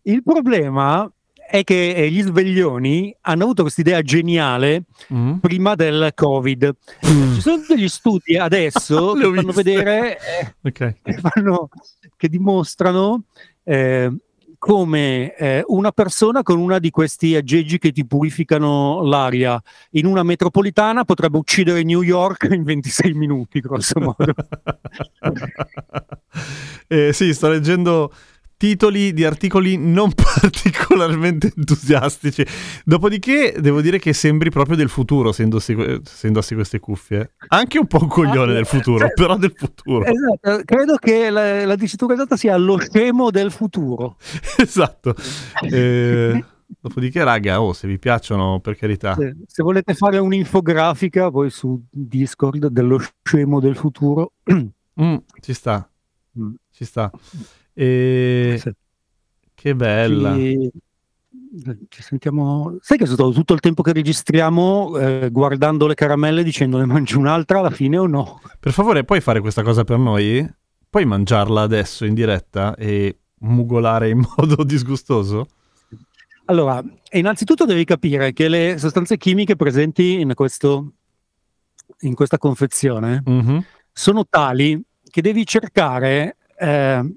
Il 0.03 0.23
problema 0.23 1.11
è 1.53 1.63
che 1.63 1.93
eh, 1.93 2.09
gli 2.09 2.23
sveglioni 2.23 3.15
hanno 3.21 3.43
avuto 3.43 3.61
questa 3.61 3.81
idea 3.81 4.01
geniale 4.01 4.85
Mm? 5.13 5.33
prima 5.35 5.75
del 5.75 6.11
Covid. 6.15 6.75
Ci 6.99 7.41
sono 7.41 7.63
degli 7.67 7.87
studi 7.87 8.37
adesso 8.37 9.13
che 9.19 9.31
fanno 9.31 9.51
vedere, 9.51 10.17
eh, 10.17 10.55
Ok. 10.63 10.95
che, 11.03 11.13
fanno- 11.21 11.69
che 12.17 12.27
dimostrano 12.27 13.25
eh, 13.63 14.11
come 14.57 15.35
eh, 15.35 15.63
una 15.67 15.91
persona 15.91 16.41
con 16.41 16.57
una 16.57 16.79
di 16.79 16.89
questi 16.89 17.35
aggeggi 17.35 17.77
che 17.77 17.91
ti 17.91 18.03
purificano 18.05 19.03
l'aria 19.03 19.61
in 19.91 20.05
una 20.07 20.23
metropolitana 20.23 21.03
potrebbe 21.03 21.37
uccidere 21.37 21.83
New 21.83 22.01
York 22.01 22.47
in 22.49 22.63
26 22.63 23.13
minuti, 23.13 23.59
grosso 23.59 23.99
modo. 23.99 24.33
Eh, 26.87 27.13
sì, 27.13 27.33
sto 27.33 27.47
leggendo 27.49 28.11
titoli 28.63 29.11
di 29.11 29.25
articoli 29.25 29.75
non 29.75 30.13
particolarmente 30.15 31.51
entusiastici. 31.53 32.45
Dopodiché 32.85 33.55
devo 33.59 33.81
dire 33.81 33.99
che 33.99 34.13
sembri 34.13 34.51
proprio 34.51 34.77
del 34.77 34.87
futuro 34.87 35.33
se 35.33 35.43
indossi, 35.43 35.75
se 36.05 36.27
indossi 36.27 36.55
queste 36.55 36.79
cuffie. 36.79 37.33
Anche 37.49 37.77
un 37.77 37.87
po' 37.87 37.99
un 38.01 38.07
coglione 38.07 38.53
del 38.53 38.65
futuro, 38.65 38.99
Cioè, 38.99 39.11
però 39.13 39.35
del 39.35 39.51
futuro. 39.53 40.05
Esatto, 40.05 40.61
credo 40.63 40.95
che 40.95 41.29
la, 41.29 41.65
la 41.65 41.75
dicitura 41.75 42.13
esatta 42.13 42.37
sia 42.37 42.55
lo 42.55 42.79
scemo 42.79 43.31
del 43.31 43.51
futuro. 43.51 44.15
esatto. 44.55 45.13
Eh, 45.69 46.41
dopodiché, 46.79 47.21
raga, 47.21 47.61
oh, 47.61 47.73
se 47.73 47.85
vi 47.85 47.99
piacciono, 47.99 48.61
per 48.61 48.77
carità. 48.77 49.13
Se, 49.15 49.35
se 49.45 49.61
volete 49.61 49.93
fare 49.93 50.19
un'infografica 50.19 51.29
poi 51.29 51.49
su 51.49 51.83
Discord 51.91 52.67
dello 52.67 53.01
scemo 53.23 53.59
del 53.59 53.75
futuro. 53.75 54.31
Mm, 55.01 55.15
ci 55.41 55.55
sta, 55.55 55.89
Mm. 56.39 56.53
ci 56.71 56.85
sta. 56.85 57.09
E... 57.73 58.57
Sì. 58.59 58.71
Che 59.55 59.75
bella. 59.75 60.35
Ci, 60.35 60.71
ci 61.89 62.01
sentiamo. 62.01 62.77
Sai 62.81 62.97
che 62.97 63.05
stato 63.05 63.31
tutto 63.31 63.53
il 63.53 63.59
tempo 63.59 63.81
che 63.81 63.93
registriamo 63.93 64.97
eh, 64.97 65.29
guardando 65.31 65.87
le 65.87 65.93
caramelle 65.95 66.43
dicendo 66.43 66.77
ne 66.77 66.85
mangi 66.85 67.15
un'altra 67.15 67.59
alla 67.59 67.69
fine 67.69 67.97
o 67.97 68.07
no? 68.07 68.41
Per 68.59 68.71
favore, 68.71 69.03
puoi 69.03 69.21
fare 69.21 69.39
questa 69.39 69.61
cosa 69.63 69.83
per 69.83 69.97
noi? 69.99 70.47
Puoi 70.89 71.05
mangiarla 71.05 71.61
adesso 71.61 72.05
in 72.05 72.13
diretta 72.13 72.75
e 72.75 73.17
mugolare 73.39 74.09
in 74.09 74.23
modo 74.37 74.63
disgustoso? 74.63 75.47
Allora, 76.45 76.83
innanzitutto 77.11 77.65
devi 77.65 77.85
capire 77.85 78.33
che 78.33 78.49
le 78.49 78.77
sostanze 78.77 79.17
chimiche 79.17 79.55
presenti 79.55 80.19
in, 80.19 80.33
questo, 80.33 80.91
in 82.01 82.13
questa 82.15 82.37
confezione 82.37 83.23
Mhm. 83.25 83.63
sono 83.93 84.25
tali 84.29 84.81
che 85.09 85.21
devi 85.21 85.45
cercare, 85.45 86.35
eh, 86.57 87.13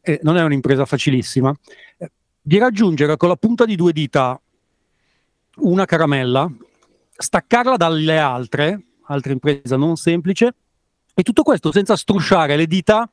e 0.00 0.20
non 0.22 0.36
è 0.36 0.42
un'impresa 0.42 0.84
facilissima, 0.84 1.54
eh, 1.98 2.10
di 2.40 2.58
raggiungere 2.58 3.16
con 3.16 3.28
la 3.28 3.36
punta 3.36 3.64
di 3.64 3.76
due 3.76 3.92
dita 3.92 4.40
una 5.56 5.84
caramella, 5.84 6.50
staccarla 7.16 7.76
dalle 7.76 8.18
altre, 8.18 8.82
altra 9.06 9.32
impresa 9.32 9.76
non 9.76 9.96
semplice, 9.96 10.54
e 11.14 11.22
tutto 11.22 11.42
questo 11.42 11.72
senza 11.72 11.96
strusciare 11.96 12.56
le 12.56 12.66
dita 12.66 13.10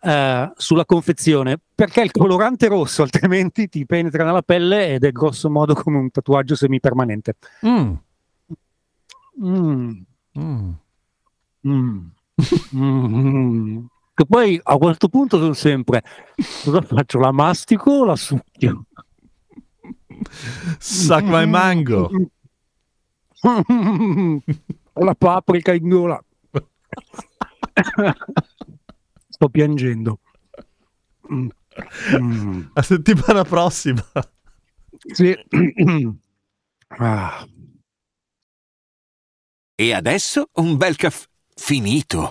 eh, 0.00 0.52
sulla 0.56 0.84
confezione, 0.84 1.58
perché 1.74 2.00
il 2.00 2.10
colorante 2.10 2.68
rosso 2.68 3.02
altrimenti 3.02 3.68
ti 3.68 3.86
penetra 3.86 4.24
nella 4.24 4.42
pelle 4.42 4.94
ed 4.94 5.04
è 5.04 5.12
grosso 5.12 5.50
modo 5.50 5.74
come 5.74 5.98
un 5.98 6.10
tatuaggio 6.10 6.54
semipermanente. 6.54 7.36
Mm. 7.66 7.92
Mm. 9.44 9.90
Mm. 10.38 10.70
Mm. 11.66 12.06
Che 14.18 14.26
poi 14.26 14.60
a 14.60 14.76
questo 14.78 15.08
punto 15.08 15.38
sono 15.38 15.52
sempre 15.52 16.02
cosa 16.64 16.82
faccio? 16.82 17.20
La 17.20 17.30
mastico 17.30 17.92
o 17.92 18.04
la 18.04 18.16
succhio? 18.16 18.86
Suck 20.80 21.22
my 21.22 21.46
mango. 21.46 22.10
la 24.94 25.14
paprika 25.14 25.72
in 25.72 25.88
gola. 25.88 26.20
Sto 29.28 29.48
piangendo. 29.50 30.18
Mm. 31.32 31.48
Mm. 32.20 32.60
La 32.72 32.82
settimana 32.82 33.44
prossima. 33.44 34.04
Sì. 35.12 35.32
Ah. 36.90 37.46
E 39.74 39.92
adesso 39.92 40.48
un 40.54 40.78
bel 40.78 40.96
caffè 40.96 41.26
finito. 41.54 42.30